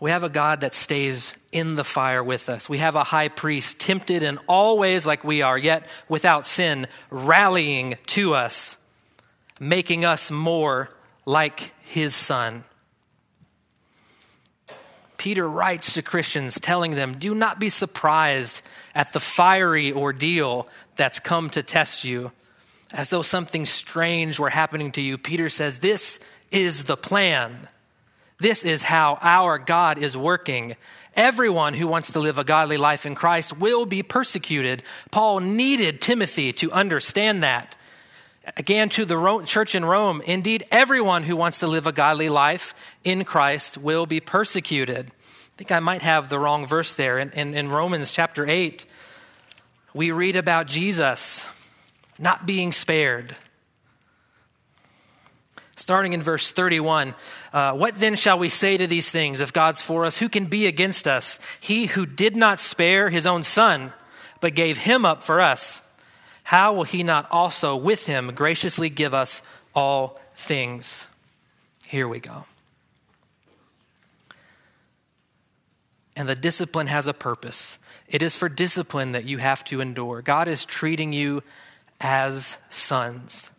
We 0.00 0.10
have 0.10 0.24
a 0.24 0.28
God 0.28 0.60
that 0.60 0.74
stays 0.74 1.34
in 1.52 1.76
the 1.76 1.84
fire 1.84 2.22
with 2.22 2.48
us. 2.48 2.68
We 2.68 2.78
have 2.78 2.96
a 2.96 3.04
high 3.04 3.28
priest 3.28 3.78
tempted 3.78 4.22
in 4.22 4.38
all 4.48 4.76
ways 4.76 5.06
like 5.06 5.24
we 5.24 5.40
are, 5.40 5.56
yet 5.56 5.86
without 6.08 6.44
sin, 6.44 6.88
rallying 7.10 7.96
to 8.08 8.34
us, 8.34 8.76
making 9.58 10.04
us 10.04 10.30
more 10.30 10.90
like 11.24 11.72
his 11.82 12.14
son. 12.14 12.64
Peter 15.24 15.48
writes 15.48 15.94
to 15.94 16.02
Christians 16.02 16.60
telling 16.60 16.90
them, 16.90 17.14
Do 17.14 17.34
not 17.34 17.58
be 17.58 17.70
surprised 17.70 18.60
at 18.94 19.14
the 19.14 19.20
fiery 19.20 19.90
ordeal 19.90 20.68
that's 20.96 21.18
come 21.18 21.48
to 21.48 21.62
test 21.62 22.04
you, 22.04 22.30
as 22.92 23.08
though 23.08 23.22
something 23.22 23.64
strange 23.64 24.38
were 24.38 24.50
happening 24.50 24.92
to 24.92 25.00
you. 25.00 25.16
Peter 25.16 25.48
says, 25.48 25.78
This 25.78 26.20
is 26.50 26.84
the 26.84 26.98
plan. 26.98 27.68
This 28.38 28.66
is 28.66 28.82
how 28.82 29.16
our 29.22 29.56
God 29.56 29.96
is 29.96 30.14
working. 30.14 30.76
Everyone 31.14 31.72
who 31.72 31.88
wants 31.88 32.12
to 32.12 32.20
live 32.20 32.36
a 32.36 32.44
godly 32.44 32.76
life 32.76 33.06
in 33.06 33.14
Christ 33.14 33.56
will 33.56 33.86
be 33.86 34.02
persecuted. 34.02 34.82
Paul 35.10 35.40
needed 35.40 36.02
Timothy 36.02 36.52
to 36.52 36.70
understand 36.70 37.42
that. 37.42 37.78
Again, 38.56 38.90
to 38.90 39.06
the 39.06 39.42
church 39.46 39.74
in 39.74 39.86
Rome, 39.86 40.20
indeed, 40.26 40.64
everyone 40.70 41.22
who 41.22 41.34
wants 41.34 41.60
to 41.60 41.66
live 41.66 41.86
a 41.86 41.92
godly 41.92 42.28
life 42.28 42.74
in 43.02 43.24
Christ 43.24 43.78
will 43.78 44.04
be 44.04 44.20
persecuted. 44.20 45.06
I 45.08 45.56
think 45.56 45.72
I 45.72 45.80
might 45.80 46.02
have 46.02 46.28
the 46.28 46.38
wrong 46.38 46.66
verse 46.66 46.94
there. 46.94 47.18
In, 47.18 47.30
in, 47.30 47.54
in 47.54 47.70
Romans 47.70 48.12
chapter 48.12 48.46
8, 48.46 48.84
we 49.94 50.10
read 50.10 50.36
about 50.36 50.66
Jesus 50.66 51.46
not 52.18 52.44
being 52.44 52.70
spared. 52.70 53.34
Starting 55.76 56.12
in 56.12 56.22
verse 56.22 56.50
31, 56.50 57.14
uh, 57.52 57.72
what 57.72 57.98
then 57.98 58.14
shall 58.14 58.38
we 58.38 58.48
say 58.48 58.76
to 58.76 58.86
these 58.86 59.10
things? 59.10 59.40
If 59.40 59.52
God's 59.52 59.80
for 59.80 60.04
us, 60.04 60.18
who 60.18 60.28
can 60.28 60.46
be 60.46 60.66
against 60.66 61.08
us? 61.08 61.40
He 61.60 61.86
who 61.86 62.04
did 62.04 62.36
not 62.36 62.60
spare 62.60 63.08
his 63.08 63.26
own 63.26 63.42
son, 63.42 63.92
but 64.40 64.54
gave 64.54 64.78
him 64.78 65.06
up 65.06 65.22
for 65.22 65.40
us, 65.40 65.82
how 66.44 66.72
will 66.72 66.84
he 66.84 67.02
not 67.02 67.26
also 67.30 67.74
with 67.74 68.06
him 68.06 68.28
graciously 68.34 68.88
give 68.88 69.14
us 69.14 69.42
all 69.74 70.20
things? 70.34 71.08
Here 71.86 72.06
we 72.06 72.20
go. 72.20 72.44
And 76.16 76.28
the 76.28 76.36
discipline 76.36 76.86
has 76.86 77.06
a 77.06 77.14
purpose. 77.14 77.78
It 78.08 78.22
is 78.22 78.36
for 78.36 78.48
discipline 78.48 79.12
that 79.12 79.24
you 79.24 79.38
have 79.38 79.64
to 79.64 79.80
endure. 79.80 80.22
God 80.22 80.46
is 80.46 80.64
treating 80.64 81.12
you 81.12 81.42
as 82.00 82.58
sons. 82.68 83.50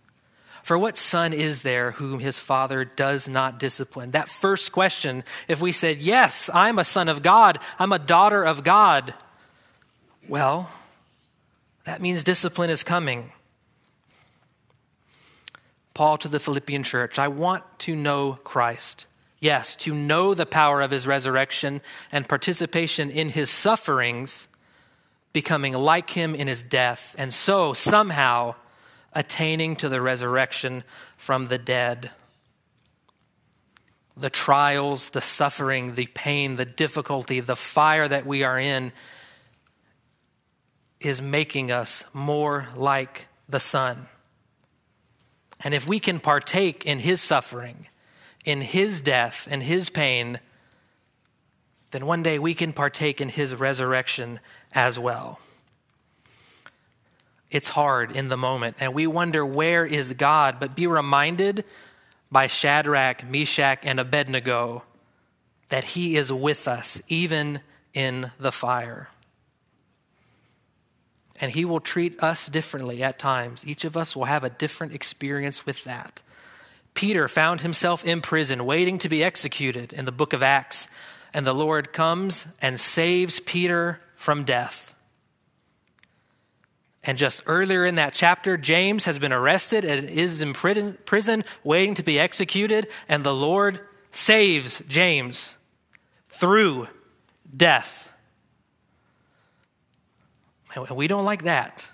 For 0.63 0.77
what 0.77 0.97
son 0.97 1.33
is 1.33 1.63
there 1.63 1.91
whom 1.91 2.19
his 2.19 2.39
father 2.39 2.85
does 2.85 3.27
not 3.27 3.59
discipline? 3.59 4.11
That 4.11 4.29
first 4.29 4.71
question, 4.71 5.23
if 5.47 5.59
we 5.59 5.71
said, 5.71 6.01
Yes, 6.01 6.49
I'm 6.53 6.79
a 6.79 6.83
son 6.83 7.09
of 7.09 7.21
God, 7.21 7.59
I'm 7.77 7.91
a 7.91 7.99
daughter 7.99 8.43
of 8.43 8.63
God, 8.63 9.13
well, 10.27 10.71
that 11.85 12.01
means 12.01 12.23
discipline 12.23 12.69
is 12.69 12.83
coming. 12.83 13.31
Paul 15.93 16.17
to 16.17 16.27
the 16.27 16.39
Philippian 16.39 16.83
church, 16.83 17.17
I 17.17 17.29
want 17.29 17.63
to 17.79 17.95
know 17.95 18.33
Christ. 18.43 19.07
Yes, 19.39 19.75
to 19.77 19.93
know 19.93 20.33
the 20.33 20.45
power 20.45 20.81
of 20.81 20.91
his 20.91 21.07
resurrection 21.07 21.81
and 22.11 22.27
participation 22.27 23.09
in 23.09 23.29
his 23.29 23.49
sufferings, 23.49 24.47
becoming 25.33 25.73
like 25.73 26.09
him 26.11 26.35
in 26.35 26.47
his 26.47 26.63
death, 26.63 27.15
and 27.17 27.33
so 27.33 27.73
somehow 27.73 28.55
attaining 29.13 29.75
to 29.77 29.87
the 29.87 30.01
resurrection 30.01 30.83
from 31.15 31.47
the 31.47 31.57
dead. 31.57 32.11
The 34.17 34.29
trials, 34.29 35.09
the 35.09 35.21
suffering, 35.21 35.93
the 35.93 36.07
pain, 36.07 36.55
the 36.55 36.65
difficulty, 36.65 37.39
the 37.39 37.55
fire 37.55 38.07
that 38.07 38.25
we 38.25 38.43
are 38.43 38.59
in 38.59 38.91
is 41.05 41.21
making 41.21 41.71
us 41.71 42.03
more 42.13 42.67
like 42.75 43.27
the 43.47 43.59
Son. 43.59 44.07
And 45.63 45.73
if 45.73 45.87
we 45.87 45.99
can 45.99 46.19
partake 46.19 46.85
in 46.85 46.99
his 46.99 47.21
suffering, 47.21 47.87
in 48.43 48.61
his 48.61 49.01
death 49.01 49.47
and 49.49 49.61
his 49.61 49.89
pain, 49.89 50.39
then 51.91 52.07
one 52.07 52.23
day 52.23 52.39
we 52.39 52.55
can 52.55 52.73
partake 52.73 53.21
in 53.21 53.29
his 53.29 53.53
resurrection 53.55 54.39
as 54.73 54.97
well. 54.97 55.39
It's 57.51 57.69
hard 57.69 58.11
in 58.11 58.29
the 58.29 58.37
moment, 58.37 58.77
and 58.79 58.93
we 58.93 59.05
wonder, 59.05 59.45
where 59.45 59.85
is 59.85 60.13
God? 60.13 60.59
But 60.59 60.75
be 60.75 60.87
reminded 60.87 61.63
by 62.31 62.47
Shadrach, 62.47 63.23
Meshach, 63.29 63.79
and 63.83 63.99
Abednego 63.99 64.83
that 65.69 65.83
he 65.83 66.15
is 66.15 66.33
with 66.33 66.67
us, 66.67 66.99
even 67.07 67.61
in 67.93 68.31
the 68.39 68.51
fire. 68.51 69.09
And 71.41 71.51
he 71.51 71.65
will 71.65 71.81
treat 71.81 72.21
us 72.23 72.47
differently 72.47 73.03
at 73.03 73.19
times. 73.19 73.67
Each 73.67 73.83
of 73.83 73.97
us 73.97 74.15
will 74.15 74.25
have 74.25 74.43
a 74.43 74.49
different 74.49 74.93
experience 74.93 75.65
with 75.65 75.83
that. 75.83 76.21
Peter 76.93 77.27
found 77.27 77.61
himself 77.61 78.05
in 78.05 78.21
prison, 78.21 78.65
waiting 78.65 78.97
to 78.99 79.09
be 79.09 79.23
executed 79.23 79.91
in 79.91 80.05
the 80.05 80.13
book 80.13 80.31
of 80.31 80.41
Acts, 80.41 80.87
and 81.33 81.45
the 81.45 81.53
Lord 81.53 81.91
comes 81.91 82.47
and 82.61 82.79
saves 82.79 83.41
Peter 83.41 83.99
from 84.15 84.45
death. 84.45 84.95
And 87.03 87.17
just 87.17 87.43
earlier 87.45 87.85
in 87.85 87.95
that 87.95 88.13
chapter, 88.13 88.57
James 88.57 89.03
has 89.03 89.19
been 89.19 89.33
arrested 89.33 89.83
and 89.83 90.09
is 90.09 90.41
in 90.41 90.53
prison, 90.53 91.43
waiting 91.63 91.95
to 91.95 92.03
be 92.03 92.17
executed, 92.17 92.87
and 93.09 93.23
the 93.23 93.33
Lord 93.33 93.81
saves 94.11 94.81
James 94.87 95.55
through 96.29 96.87
death. 97.55 98.09
And 100.83 100.97
we 100.97 101.07
don't 101.07 101.25
like 101.25 101.43
that. 101.43 101.87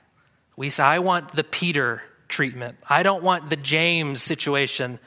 We 0.55 0.69
say, 0.69 0.83
I 0.83 0.99
want 0.99 1.31
the 1.31 1.43
Peter 1.43 2.01
treatment. 2.27 2.77
I 2.89 3.03
don't 3.03 3.23
want 3.23 3.49
the 3.49 3.55
James 3.55 4.21
situation. 4.21 4.99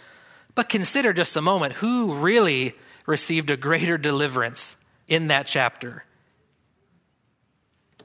But 0.55 0.69
consider 0.69 1.13
just 1.13 1.37
a 1.37 1.43
moment 1.43 1.75
who 1.75 2.15
really 2.15 2.75
received 3.07 3.51
a 3.51 3.57
greater 3.57 3.99
deliverance 3.99 4.77
in 5.09 5.29
that 5.29 5.47
chapter. 5.47 6.05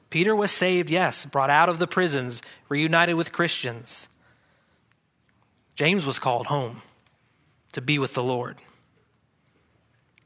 Peter 0.10 0.36
was 0.36 0.52
saved, 0.52 0.90
yes, 0.90 1.26
brought 1.26 1.52
out 1.52 1.70
of 1.70 1.78
the 1.78 1.88
prisons, 1.88 2.42
reunited 2.68 3.16
with 3.16 3.32
Christians. 3.32 4.10
James 5.76 6.06
was 6.06 6.18
called 6.18 6.48
home 6.48 6.82
to 7.74 7.82
be 7.82 8.00
with 8.00 8.16
the 8.16 8.24
Lord. 8.24 8.58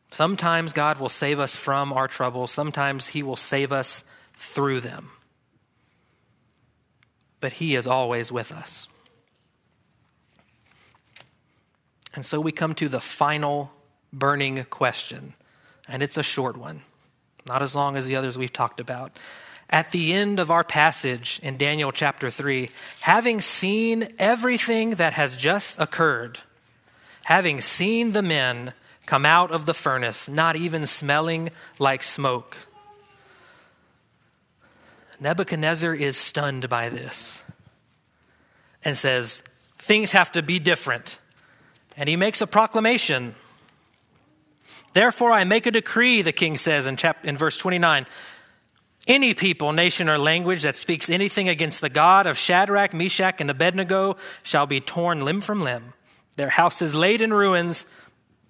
Sometimes 0.09 0.73
God 0.73 0.99
will 0.99 1.09
save 1.09 1.39
us 1.39 1.55
from 1.55 1.91
our 1.91 2.07
troubles, 2.07 2.51
sometimes 2.51 3.09
He 3.09 3.21
will 3.23 3.35
save 3.35 3.73
us 3.73 4.03
through 4.35 4.79
them 4.79 5.11
but 7.43 7.51
He 7.51 7.75
is 7.75 7.85
always 7.85 8.31
with 8.31 8.53
us. 8.53 8.87
And 12.13 12.25
so 12.25 12.39
we 12.39 12.53
come 12.53 12.73
to 12.75 12.87
the 12.87 13.01
final 13.01 13.73
burning 14.13 14.63
question, 14.69 15.33
and 15.85 16.01
it's 16.01 16.15
a 16.15 16.23
short 16.23 16.55
one, 16.55 16.83
not 17.45 17.61
as 17.61 17.75
long 17.75 17.97
as 17.97 18.07
the 18.07 18.15
others 18.15 18.37
we've 18.37 18.53
talked 18.53 18.79
about. 18.79 19.19
At 19.69 19.91
the 19.91 20.13
end 20.13 20.39
of 20.39 20.51
our 20.51 20.63
passage 20.63 21.41
in 21.43 21.57
Daniel 21.57 21.91
chapter 21.91 22.29
3, 22.29 22.69
having 23.01 23.41
seen 23.41 24.07
everything 24.17 24.91
that 24.91 25.11
has 25.11 25.35
just 25.35 25.77
occurred, 25.81 26.39
having 27.25 27.59
seen 27.59 28.13
the 28.13 28.23
men 28.23 28.71
come 29.05 29.25
out 29.25 29.51
of 29.51 29.65
the 29.65 29.73
furnace, 29.73 30.29
not 30.29 30.55
even 30.55 30.85
smelling 30.85 31.49
like 31.77 32.03
smoke, 32.03 32.55
Nebuchadnezzar 35.19 35.93
is 35.93 36.17
stunned 36.17 36.69
by 36.69 36.89
this 36.89 37.43
and 38.83 38.97
says, 38.97 39.43
Things 39.77 40.13
have 40.13 40.31
to 40.33 40.41
be 40.41 40.59
different. 40.59 41.19
And 41.97 42.07
he 42.07 42.15
makes 42.15 42.41
a 42.41 42.47
proclamation. 42.47 43.35
Therefore, 44.93 45.31
I 45.31 45.43
make 45.43 45.65
a 45.65 45.71
decree, 45.71 46.21
the 46.21 46.31
king 46.31 46.57
says 46.57 46.85
in, 46.85 46.95
chap- 46.95 47.25
in 47.25 47.37
verse 47.37 47.57
29. 47.57 48.05
Any 49.05 49.33
people, 49.33 49.73
nation, 49.73 50.07
or 50.07 50.17
language 50.17 50.63
that 50.63 50.77
speaks 50.77 51.09
anything 51.09 51.49
against 51.49 51.81
the 51.81 51.89
God 51.89 52.25
of 52.25 52.37
Shadrach, 52.37 52.93
Meshach, 52.93 53.41
and 53.41 53.49
Abednego 53.49 54.15
shall 54.43 54.65
be 54.65 54.79
torn 54.79 55.25
limb 55.25 55.41
from 55.41 55.61
limb. 55.61 55.93
Their 56.37 56.49
houses 56.49 56.95
laid 56.95 57.21
in 57.21 57.33
ruins, 57.33 57.85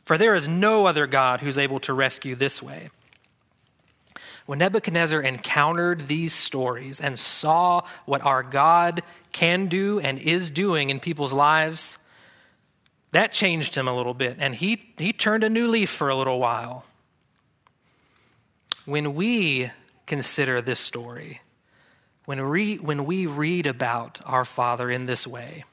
for 0.05 0.17
there 0.17 0.35
is 0.35 0.47
no 0.47 0.85
other 0.85 1.07
God 1.07 1.41
who's 1.41 1.57
able 1.57 1.79
to 1.81 1.93
rescue 1.93 2.35
this 2.35 2.61
way. 2.61 2.91
When 4.45 4.59
Nebuchadnezzar 4.59 5.21
encountered 5.21 6.07
these 6.07 6.33
stories 6.33 6.99
and 6.99 7.17
saw 7.17 7.81
what 8.05 8.21
our 8.23 8.43
God 8.43 9.01
can 9.31 9.67
do 9.67 9.99
and 9.99 10.19
is 10.19 10.51
doing 10.51 10.89
in 10.89 10.99
people's 10.99 11.33
lives, 11.33 11.97
that 13.11 13.31
changed 13.31 13.75
him 13.75 13.87
a 13.87 13.95
little 13.95 14.13
bit, 14.13 14.37
and 14.39 14.55
he, 14.55 14.93
he 14.97 15.13
turned 15.13 15.43
a 15.43 15.49
new 15.49 15.67
leaf 15.67 15.89
for 15.89 16.09
a 16.09 16.15
little 16.15 16.39
while. 16.39 16.85
When 18.85 19.13
we 19.13 19.71
consider 20.05 20.61
this 20.61 20.79
story, 20.79 21.41
when 22.25 22.49
we, 22.49 22.75
when 22.75 23.05
we 23.05 23.25
read 23.25 23.65
about 23.65 24.19
our 24.25 24.43
Father 24.43 24.89
in 24.89 25.05
this 25.05 25.25
way, 25.25 25.63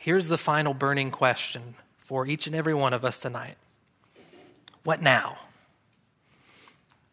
here's 0.00 0.28
the 0.28 0.36
final 0.36 0.74
burning 0.74 1.10
question 1.10 1.76
for 1.98 2.26
each 2.26 2.46
and 2.46 2.56
every 2.56 2.74
one 2.74 2.92
of 2.92 3.04
us 3.04 3.18
tonight 3.18 3.56
What 4.82 5.00
now? 5.00 5.38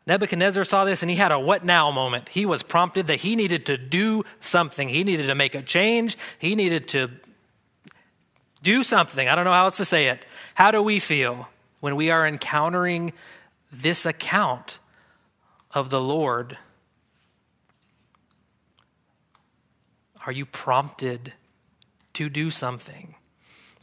Nebuchadnezzar 0.08 0.64
saw 0.64 0.86
this 0.86 1.04
and 1.04 1.12
he 1.12 1.18
had 1.18 1.34
a 1.34 1.40
what 1.40 1.66
now 1.66 1.92
moment. 1.92 2.30
He 2.30 2.46
was 2.46 2.64
prompted 2.64 3.08
that 3.08 3.18
he 3.18 3.36
needed 3.36 3.66
to 3.66 3.78
do 3.78 4.24
something. 4.40 4.88
He 4.88 5.04
needed 5.04 5.28
to 5.28 5.36
make 5.36 5.54
a 5.54 5.62
change. 5.62 6.18
He 6.40 6.56
needed 6.56 6.88
to 6.90 7.12
do 8.64 8.84
something. 8.84 9.28
I 9.28 9.36
don't 9.36 9.44
know 9.44 9.52
how 9.52 9.66
else 9.66 9.78
to 9.78 9.86
say 9.86 10.08
it. 10.08 10.26
How 10.56 10.72
do 10.72 10.82
we 10.82 11.00
feel 11.00 11.50
when 11.82 11.98
we 11.98 12.10
are 12.10 12.26
encountering 12.26 13.12
this 13.70 14.06
account 14.06 14.80
of 15.72 15.90
the 15.90 16.02
Lord? 16.02 16.58
Are 20.26 20.32
you 20.32 20.46
prompted 20.46 21.34
to 22.14 22.30
do 22.30 22.50
something? 22.50 23.16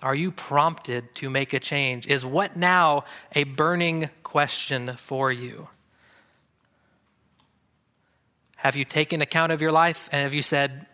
Are 0.03 0.15
you 0.15 0.31
prompted 0.31 1.15
to 1.17 1.29
make 1.29 1.53
a 1.53 1.61
change? 1.61 2.07
Is 2.07 2.25
what 2.25 2.57
now 2.57 3.05
a 3.35 3.45
burning 3.45 4.09
question 4.23 4.97
for 4.97 5.31
you? 5.31 5.69
Have 8.65 8.77
you 8.77 8.87
taken 8.87 9.21
account 9.21 9.53
of 9.53 9.61
your 9.61 9.73
life 9.73 10.09
and 10.11 10.23
have 10.23 10.33
you 10.33 10.41
said, 10.41 10.87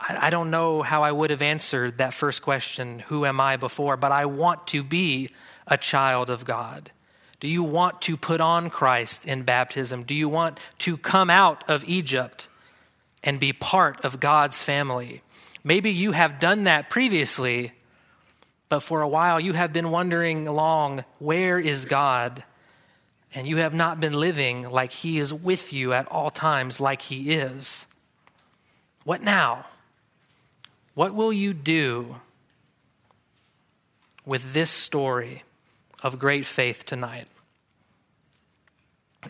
I, 0.00 0.30
don't 0.30 0.50
know 0.50 0.80
how 0.80 1.02
I 1.02 1.12
would 1.12 1.28
have 1.28 1.42
answered 1.42 1.98
that 1.98 2.14
first 2.14 2.40
question, 2.40 3.00
who 3.00 3.26
am 3.26 3.42
I 3.42 3.58
before, 3.58 3.98
but 3.98 4.10
I 4.10 4.24
want 4.24 4.66
to 4.68 4.82
be 4.82 5.28
a 5.66 5.76
child 5.76 6.30
of 6.30 6.46
God? 6.46 6.90
Do 7.40 7.46
you 7.46 7.62
want 7.62 8.00
to 8.02 8.16
put 8.16 8.40
on 8.40 8.70
Christ 8.70 9.26
in 9.26 9.42
baptism? 9.42 10.04
Do 10.04 10.14
you 10.14 10.30
want 10.30 10.60
to 10.78 10.96
come 10.96 11.28
out 11.28 11.62
of 11.68 11.84
Egypt 11.86 12.48
and 13.22 13.38
be 13.38 13.52
part 13.52 14.02
of 14.02 14.18
God's 14.18 14.62
family? 14.62 15.20
Maybe 15.62 15.90
you 15.90 16.12
have 16.12 16.40
done 16.40 16.64
that 16.64 16.88
previously, 16.88 17.72
but 18.70 18.80
for 18.80 19.02
a 19.02 19.08
while 19.08 19.38
you 19.38 19.52
have 19.52 19.74
been 19.74 19.90
wondering 19.90 20.48
along, 20.48 21.04
where 21.18 21.58
is 21.58 21.84
God? 21.84 22.44
And 23.34 23.46
you 23.46 23.58
have 23.58 23.74
not 23.74 24.00
been 24.00 24.14
living 24.14 24.70
like 24.70 24.90
He 24.90 25.18
is 25.18 25.32
with 25.32 25.72
you 25.72 25.92
at 25.92 26.08
all 26.08 26.30
times, 26.30 26.80
like 26.80 27.02
He 27.02 27.32
is. 27.32 27.86
What 29.04 29.22
now? 29.22 29.66
What 30.94 31.14
will 31.14 31.32
you 31.32 31.52
do 31.52 32.16
with 34.24 34.52
this 34.52 34.70
story 34.70 35.42
of 36.02 36.18
great 36.18 36.44
faith 36.44 36.84
tonight? 36.84 37.26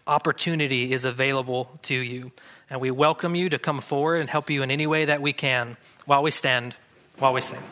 Opportunity 0.07 0.93
is 0.93 1.05
available 1.05 1.79
to 1.83 1.95
you, 1.95 2.33
and 2.71 2.81
we 2.81 2.91
welcome 2.91 3.35
you 3.35 3.49
to 3.49 3.59
come 3.59 3.81
forward 3.81 4.21
and 4.21 4.31
help 4.31 4.51
you 4.51 4.63
in 4.63 4.71
any 4.71 4.87
way 4.87 5.05
that 5.05 5.21
we 5.21 5.33
can 5.33 5.77
while 6.07 6.23
we 6.23 6.31
stand, 6.31 6.75
while 7.19 7.33
we 7.33 7.41
sing. 7.41 7.63